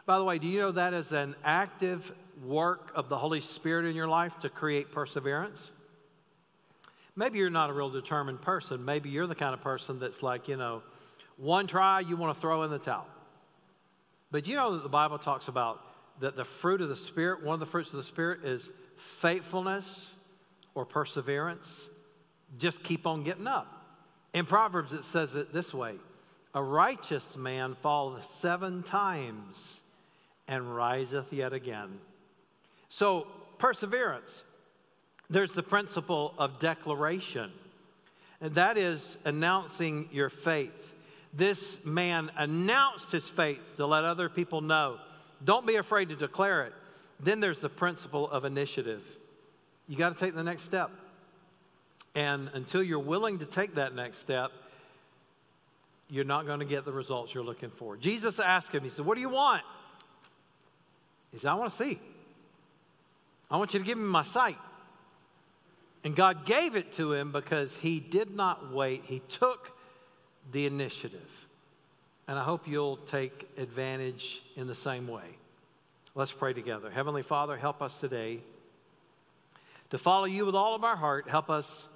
By 0.08 0.18
the 0.18 0.24
way, 0.24 0.40
do 0.40 0.48
you 0.48 0.60
know 0.60 0.72
that 0.72 0.96
is 0.96 1.12
an 1.12 1.36
active 1.44 2.12
work 2.44 2.94
of 2.96 3.08
the 3.08 3.16
Holy 3.16 3.40
Spirit 3.40 3.86
in 3.86 3.96
your 3.96 4.08
life 4.08 4.40
to 4.40 4.50
create 4.50 4.92
perseverance? 4.92 5.72
Maybe 7.16 7.38
you're 7.38 7.52
not 7.52 7.70
a 7.70 7.74
real 7.74 7.92
determined 7.92 8.42
person. 8.42 8.86
Maybe 8.86 9.12
you're 9.12 9.28
the 9.28 9.36
kind 9.36 9.54
of 9.54 9.62
person 9.62 10.00
that's 10.00 10.24
like, 10.24 10.48
you 10.48 10.58
know, 10.58 10.82
one 11.36 11.68
try, 11.68 12.00
you 12.00 12.18
want 12.18 12.34
to 12.34 12.42
throw 12.42 12.64
in 12.64 12.72
the 12.72 12.80
towel. 12.80 13.06
But 14.32 14.48
you 14.48 14.56
know 14.56 14.74
that 14.74 14.82
the 14.82 14.90
Bible 14.90 15.20
talks 15.20 15.48
about 15.48 15.80
that 16.22 16.36
the 16.36 16.44
fruit 16.44 16.82
of 16.82 16.90
the 16.90 16.96
Spirit, 16.96 17.44
one 17.44 17.54
of 17.54 17.60
the 17.60 17.68
fruits 17.68 17.92
of 17.92 17.98
the 17.98 18.04
Spirit 18.04 18.44
is 18.44 18.72
faithfulness 18.96 20.16
or 20.74 20.88
perseverance. 20.88 21.92
Just 22.58 22.82
keep 22.82 23.06
on 23.06 23.24
getting 23.24 23.46
up. 23.46 23.77
In 24.38 24.46
Proverbs, 24.46 24.94
it 24.94 25.04
says 25.04 25.34
it 25.34 25.52
this 25.52 25.74
way 25.74 25.96
A 26.54 26.62
righteous 26.62 27.36
man 27.36 27.76
falleth 27.82 28.24
seven 28.38 28.84
times 28.84 29.58
and 30.48 30.76
riseth 30.76 31.34
yet 31.34 31.54
again. 31.54 31.98
So, 32.88 33.26
perseverance. 33.58 34.44
There's 35.28 35.54
the 35.54 35.64
principle 35.64 36.36
of 36.38 36.60
declaration, 36.60 37.52
and 38.40 38.54
that 38.54 38.78
is 38.78 39.18
announcing 39.26 40.08
your 40.12 40.30
faith. 40.30 40.94
This 41.34 41.80
man 41.84 42.30
announced 42.38 43.12
his 43.12 43.28
faith 43.28 43.76
to 43.78 43.88
let 43.88 44.04
other 44.04 44.30
people 44.30 44.62
know. 44.62 45.00
Don't 45.44 45.66
be 45.66 45.76
afraid 45.76 46.10
to 46.10 46.16
declare 46.16 46.64
it. 46.66 46.74
Then 47.20 47.40
there's 47.40 47.60
the 47.60 47.70
principle 47.70 48.30
of 48.30 48.46
initiative. 48.46 49.04
You 49.88 49.98
got 49.98 50.16
to 50.16 50.24
take 50.24 50.36
the 50.36 50.44
next 50.44 50.62
step. 50.64 50.92
And 52.18 52.50
until 52.56 52.82
you're 52.82 52.98
willing 52.98 53.38
to 53.40 53.46
take 53.46 53.76
that 53.76 53.94
next 53.94 54.18
step, 54.18 54.52
you're 56.10 56.26
not 56.26 56.48
going 56.48 56.62
to 56.62 56.66
get 56.66 56.84
the 56.84 56.92
results 56.92 57.32
you're 57.32 57.44
looking 57.44 57.70
for. 57.70 57.96
Jesus 57.96 58.40
asked 58.40 58.72
him, 58.72 58.84
He 58.84 58.90
said, 58.90 59.06
What 59.06 59.14
do 59.14 59.22
you 59.22 59.30
want? 59.30 59.62
He 61.32 61.38
said, 61.38 61.52
I 61.52 61.54
want 61.54 61.70
to 61.70 61.78
see. 61.78 62.00
I 63.52 63.58
want 63.58 63.76
you 63.76 63.80
to 63.80 63.86
give 63.86 64.00
me 64.00 64.04
my 64.06 64.24
sight. 64.24 64.58
And 66.04 66.16
God 66.16 66.44
gave 66.44 66.76
it 66.76 66.92
to 66.94 67.14
him 67.14 67.32
because 67.32 67.76
he 67.76 68.00
did 68.00 68.36
not 68.36 68.74
wait, 68.74 69.04
he 69.06 69.22
took 69.30 69.78
the 70.52 70.66
initiative. 70.66 71.46
And 72.28 72.40
I 72.40 72.44
hope 72.44 72.68
you'll 72.68 72.98
take 72.98 73.48
advantage 73.60 74.42
in 74.56 74.66
the 74.66 74.76
same 74.76 75.08
way. 75.08 75.38
Let's 76.16 76.32
pray 76.32 76.54
together. 76.54 76.90
Heavenly 76.90 77.22
Father, 77.22 77.58
help 77.58 77.80
us 77.84 77.94
today 78.00 78.40
to 79.92 80.00
follow 80.00 80.26
you 80.26 80.48
with 80.48 80.56
all 80.56 80.74
of 80.74 80.84
our 80.84 80.96
heart. 80.96 81.30
Help 81.30 81.52
us 81.52 81.90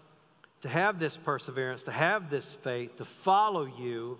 to 0.61 0.69
have 0.69 0.99
this 0.99 1.17
perseverance, 1.17 1.83
to 1.83 1.91
have 1.91 2.29
this 2.29 2.53
faith, 2.55 2.97
to 2.97 3.05
follow 3.05 3.65
you. 3.65 4.19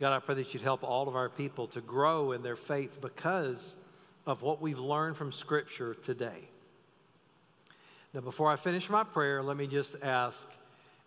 God, 0.00 0.12
I 0.12 0.18
pray 0.18 0.34
that 0.36 0.52
you'd 0.52 0.62
help 0.62 0.82
all 0.82 1.08
of 1.08 1.16
our 1.16 1.28
people 1.28 1.68
to 1.68 1.80
grow 1.80 2.32
in 2.32 2.42
their 2.42 2.56
faith 2.56 3.00
because 3.00 3.74
of 4.26 4.42
what 4.42 4.60
we've 4.60 4.78
learned 4.78 5.16
from 5.16 5.32
Scripture 5.32 5.94
today. 5.94 6.48
Now, 8.12 8.20
before 8.20 8.50
I 8.50 8.56
finish 8.56 8.88
my 8.90 9.04
prayer, 9.04 9.42
let 9.42 9.56
me 9.56 9.66
just 9.66 9.96
ask 10.02 10.46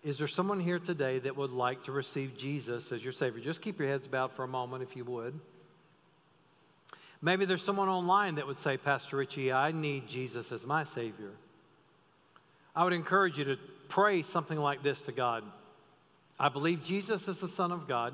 Is 0.04 0.18
there 0.18 0.28
someone 0.28 0.60
here 0.60 0.80
today 0.80 1.20
that 1.20 1.36
would 1.36 1.52
like 1.52 1.84
to 1.84 1.92
receive 1.92 2.38
Jesus 2.38 2.92
as 2.92 3.04
your 3.04 3.14
Savior? 3.14 3.42
Just 3.42 3.62
keep 3.62 3.80
your 3.80 3.88
heads 3.88 4.08
bowed 4.08 4.32
for 4.32 4.44
a 4.44 4.48
moment 4.48 4.84
if 4.84 4.96
you 4.96 5.04
would. 5.06 5.40
Maybe 7.22 7.46
there's 7.46 7.64
someone 7.64 7.90
online 7.90 8.36
that 8.36 8.46
would 8.46 8.60
say, 8.60 8.78
Pastor 8.78 9.18
Richie, 9.18 9.52
I 9.52 9.72
need 9.72 10.08
Jesus 10.08 10.52
as 10.52 10.66
my 10.66 10.84
Savior. 10.84 11.32
I 12.76 12.84
would 12.84 12.94
encourage 12.94 13.40
you 13.40 13.46
to 13.46 13.58
pray 13.90 14.22
something 14.22 14.58
like 14.58 14.84
this 14.84 15.02
to 15.02 15.12
God 15.12 15.44
I 16.40 16.50
believe 16.50 16.84
Jesus 16.84 17.28
is 17.28 17.40
the 17.40 17.48
Son 17.48 17.72
of 17.72 17.88
God, 17.88 18.14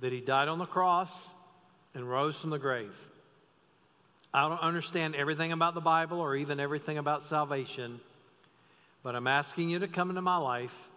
that 0.00 0.12
He 0.12 0.20
died 0.20 0.48
on 0.48 0.58
the 0.58 0.66
cross 0.66 1.10
and 1.94 2.08
rose 2.08 2.36
from 2.36 2.50
the 2.50 2.58
grave. 2.58 2.96
I 4.32 4.48
don't 4.48 4.60
understand 4.60 5.16
everything 5.16 5.52
about 5.52 5.74
the 5.74 5.80
Bible 5.80 6.20
or 6.20 6.36
even 6.36 6.60
everything 6.60 6.96
about 6.96 7.26
salvation, 7.26 8.00
but 9.02 9.14
I'm 9.14 9.26
asking 9.26 9.70
you 9.70 9.80
to 9.80 9.88
come 9.88 10.08
into 10.08 10.22
my 10.22 10.36
life. 10.36 10.88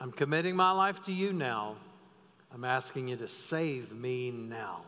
I'm 0.00 0.10
committing 0.10 0.56
my 0.56 0.72
life 0.72 1.04
to 1.04 1.12
you 1.12 1.32
now. 1.32 1.76
I'm 2.52 2.64
asking 2.64 3.08
you 3.08 3.16
to 3.16 3.28
save 3.28 3.92
me 3.92 4.30
now. 4.30 4.80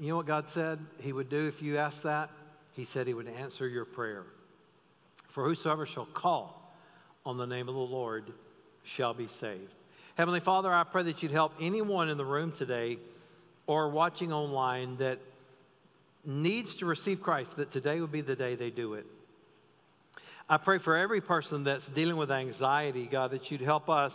You 0.00 0.08
know 0.08 0.16
what 0.16 0.26
God 0.26 0.48
said 0.48 0.80
He 1.00 1.12
would 1.12 1.28
do 1.28 1.46
if 1.46 1.62
you 1.62 1.76
asked 1.76 2.02
that? 2.02 2.30
He 2.74 2.84
said 2.84 3.06
He 3.06 3.14
would 3.14 3.28
answer 3.28 3.68
your 3.68 3.84
prayer. 3.84 4.24
For 5.28 5.44
whosoever 5.44 5.86
shall 5.86 6.06
call 6.06 6.61
on 7.24 7.36
the 7.36 7.46
name 7.46 7.68
of 7.68 7.74
the 7.74 7.80
Lord 7.80 8.32
shall 8.84 9.14
be 9.14 9.28
saved. 9.28 9.74
Heavenly 10.16 10.40
Father, 10.40 10.72
I 10.72 10.84
pray 10.84 11.04
that 11.04 11.22
you'd 11.22 11.32
help 11.32 11.52
anyone 11.60 12.10
in 12.10 12.18
the 12.18 12.24
room 12.24 12.52
today 12.52 12.98
or 13.66 13.88
watching 13.88 14.32
online 14.32 14.96
that 14.98 15.18
needs 16.24 16.76
to 16.76 16.86
receive 16.86 17.22
Christ, 17.22 17.56
that 17.56 17.70
today 17.70 18.00
would 18.00 18.12
be 18.12 18.20
the 18.20 18.36
day 18.36 18.54
they 18.54 18.70
do 18.70 18.94
it. 18.94 19.06
I 20.48 20.56
pray 20.58 20.78
for 20.78 20.96
every 20.96 21.20
person 21.20 21.64
that's 21.64 21.86
dealing 21.86 22.16
with 22.16 22.30
anxiety, 22.30 23.06
God, 23.06 23.30
that 23.30 23.50
you'd 23.50 23.60
help 23.60 23.88
us, 23.88 24.14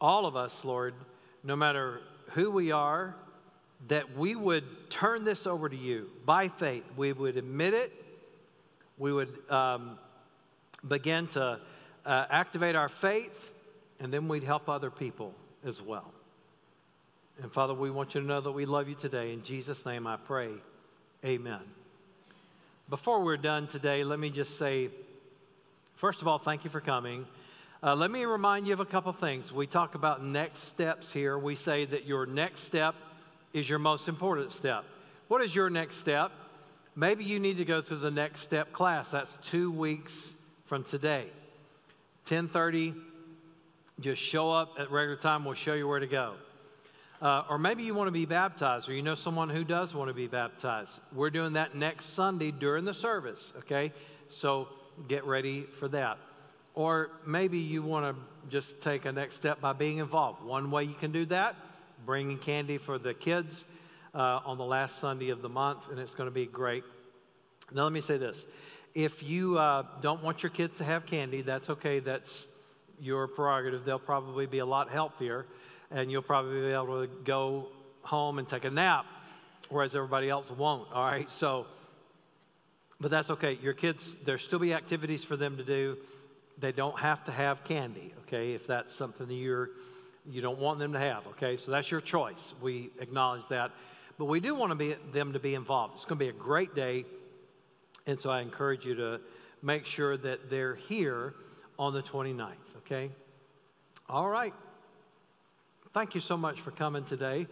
all 0.00 0.26
of 0.26 0.36
us, 0.36 0.64
Lord, 0.64 0.94
no 1.42 1.56
matter 1.56 2.00
who 2.30 2.50
we 2.50 2.70
are, 2.70 3.16
that 3.88 4.16
we 4.16 4.36
would 4.36 4.90
turn 4.90 5.24
this 5.24 5.46
over 5.46 5.68
to 5.68 5.76
you 5.76 6.08
by 6.24 6.48
faith. 6.48 6.84
We 6.96 7.12
would 7.12 7.36
admit 7.36 7.74
it. 7.74 7.92
We 8.98 9.12
would 9.12 9.36
um, 9.50 9.98
begin 10.86 11.26
to 11.28 11.58
uh, 12.04 12.26
activate 12.30 12.76
our 12.76 12.88
faith, 12.88 13.52
and 14.00 14.12
then 14.12 14.28
we'd 14.28 14.42
help 14.42 14.68
other 14.68 14.90
people 14.90 15.34
as 15.64 15.80
well. 15.80 16.12
And 17.42 17.50
Father, 17.50 17.74
we 17.74 17.90
want 17.90 18.14
you 18.14 18.20
to 18.20 18.26
know 18.26 18.40
that 18.40 18.52
we 18.52 18.66
love 18.66 18.88
you 18.88 18.94
today. 18.94 19.32
In 19.32 19.42
Jesus' 19.42 19.86
name 19.86 20.06
I 20.06 20.16
pray. 20.16 20.50
Amen. 21.24 21.60
Before 22.88 23.22
we're 23.22 23.36
done 23.36 23.68
today, 23.68 24.04
let 24.04 24.18
me 24.18 24.30
just 24.30 24.58
say 24.58 24.90
first 25.94 26.20
of 26.20 26.28
all, 26.28 26.38
thank 26.38 26.64
you 26.64 26.70
for 26.70 26.80
coming. 26.80 27.26
Uh, 27.82 27.94
let 27.96 28.10
me 28.10 28.24
remind 28.24 28.66
you 28.66 28.72
of 28.72 28.80
a 28.80 28.84
couple 28.84 29.12
things. 29.12 29.52
We 29.52 29.66
talk 29.66 29.94
about 29.94 30.22
next 30.22 30.64
steps 30.64 31.12
here. 31.12 31.38
We 31.38 31.54
say 31.54 31.84
that 31.86 32.06
your 32.06 32.26
next 32.26 32.60
step 32.64 32.94
is 33.52 33.68
your 33.68 33.78
most 33.78 34.08
important 34.08 34.52
step. 34.52 34.84
What 35.28 35.42
is 35.42 35.54
your 35.54 35.70
next 35.70 35.96
step? 35.96 36.32
Maybe 36.94 37.24
you 37.24 37.40
need 37.40 37.56
to 37.56 37.64
go 37.64 37.80
through 37.80 37.98
the 37.98 38.10
next 38.10 38.42
step 38.42 38.72
class. 38.72 39.10
That's 39.10 39.36
two 39.42 39.70
weeks 39.70 40.34
from 40.66 40.84
today. 40.84 41.30
1030, 42.28 42.94
just 44.00 44.22
show 44.22 44.50
up 44.50 44.76
at 44.78 44.90
regular 44.90 45.16
time. 45.16 45.44
We'll 45.44 45.54
show 45.54 45.74
you 45.74 45.88
where 45.88 46.00
to 46.00 46.06
go. 46.06 46.34
Uh, 47.20 47.44
or 47.48 47.58
maybe 47.58 47.84
you 47.84 47.94
want 47.94 48.08
to 48.08 48.12
be 48.12 48.26
baptized, 48.26 48.88
or 48.88 48.94
you 48.94 49.02
know 49.02 49.14
someone 49.14 49.48
who 49.48 49.62
does 49.62 49.94
want 49.94 50.08
to 50.08 50.14
be 50.14 50.26
baptized. 50.26 50.90
We're 51.12 51.30
doing 51.30 51.52
that 51.52 51.76
next 51.76 52.06
Sunday 52.14 52.50
during 52.50 52.84
the 52.84 52.94
service, 52.94 53.52
okay? 53.58 53.92
So 54.28 54.68
get 55.06 55.24
ready 55.24 55.62
for 55.62 55.88
that. 55.88 56.18
Or 56.74 57.10
maybe 57.26 57.58
you 57.58 57.82
want 57.82 58.16
to 58.16 58.22
just 58.50 58.80
take 58.80 59.04
a 59.04 59.12
next 59.12 59.36
step 59.36 59.60
by 59.60 59.72
being 59.72 59.98
involved. 59.98 60.42
One 60.42 60.70
way 60.70 60.84
you 60.84 60.94
can 60.94 61.12
do 61.12 61.24
that, 61.26 61.54
bringing 62.04 62.38
candy 62.38 62.78
for 62.78 62.98
the 62.98 63.14
kids 63.14 63.64
uh, 64.14 64.40
on 64.44 64.58
the 64.58 64.64
last 64.64 64.98
Sunday 64.98 65.30
of 65.30 65.42
the 65.42 65.48
month, 65.48 65.90
and 65.90 65.98
it's 65.98 66.14
going 66.14 66.28
to 66.28 66.34
be 66.34 66.46
great. 66.46 66.82
Now, 67.72 67.84
let 67.84 67.92
me 67.92 68.00
say 68.00 68.16
this. 68.16 68.44
If 68.94 69.22
you 69.22 69.58
uh, 69.58 69.84
don't 70.00 70.22
want 70.22 70.42
your 70.42 70.50
kids 70.50 70.78
to 70.78 70.84
have 70.84 71.06
candy, 71.06 71.42
that's 71.42 71.70
okay. 71.70 71.98
That's 72.00 72.46
your 73.00 73.26
prerogative. 73.26 73.84
They'll 73.84 73.98
probably 73.98 74.46
be 74.46 74.58
a 74.58 74.66
lot 74.66 74.90
healthier 74.90 75.46
and 75.90 76.10
you'll 76.10 76.22
probably 76.22 76.60
be 76.60 76.72
able 76.72 77.06
to 77.06 77.10
go 77.24 77.68
home 78.02 78.38
and 78.38 78.48
take 78.48 78.64
a 78.64 78.70
nap, 78.70 79.06
whereas 79.68 79.94
everybody 79.94 80.28
else 80.28 80.50
won't. 80.50 80.90
All 80.92 81.04
right, 81.04 81.30
so, 81.30 81.66
but 83.00 83.10
that's 83.10 83.30
okay. 83.30 83.58
Your 83.62 83.74
kids, 83.74 84.16
there'll 84.24 84.38
still 84.38 84.58
be 84.58 84.72
activities 84.72 85.22
for 85.22 85.36
them 85.36 85.56
to 85.58 85.64
do. 85.64 85.98
They 86.58 86.72
don't 86.72 86.98
have 86.98 87.24
to 87.24 87.32
have 87.32 87.64
candy, 87.64 88.12
okay, 88.26 88.52
if 88.52 88.66
that's 88.66 88.94
something 88.94 89.26
that 89.26 89.34
you're, 89.34 89.70
you 90.26 90.40
don't 90.40 90.58
want 90.58 90.78
them 90.78 90.92
to 90.92 90.98
have, 90.98 91.26
okay? 91.28 91.56
So 91.56 91.70
that's 91.70 91.90
your 91.90 92.00
choice. 92.00 92.54
We 92.60 92.90
acknowledge 93.00 93.42
that. 93.48 93.72
But 94.18 94.26
we 94.26 94.40
do 94.40 94.54
want 94.54 94.70
to 94.70 94.76
be, 94.76 94.94
them 95.12 95.32
to 95.32 95.38
be 95.38 95.54
involved. 95.54 95.94
It's 95.96 96.04
going 96.04 96.18
to 96.18 96.24
be 96.24 96.28
a 96.28 96.32
great 96.32 96.74
day. 96.74 97.04
And 98.06 98.18
so 98.20 98.30
I 98.30 98.40
encourage 98.40 98.84
you 98.84 98.94
to 98.96 99.20
make 99.62 99.86
sure 99.86 100.16
that 100.16 100.50
they're 100.50 100.74
here 100.74 101.34
on 101.78 101.94
the 101.94 102.02
29th, 102.02 102.76
okay? 102.78 103.10
All 104.08 104.28
right. 104.28 104.54
Thank 105.92 106.14
you 106.14 106.20
so 106.20 106.36
much 106.36 106.60
for 106.60 106.70
coming 106.70 107.04
today. 107.04 107.46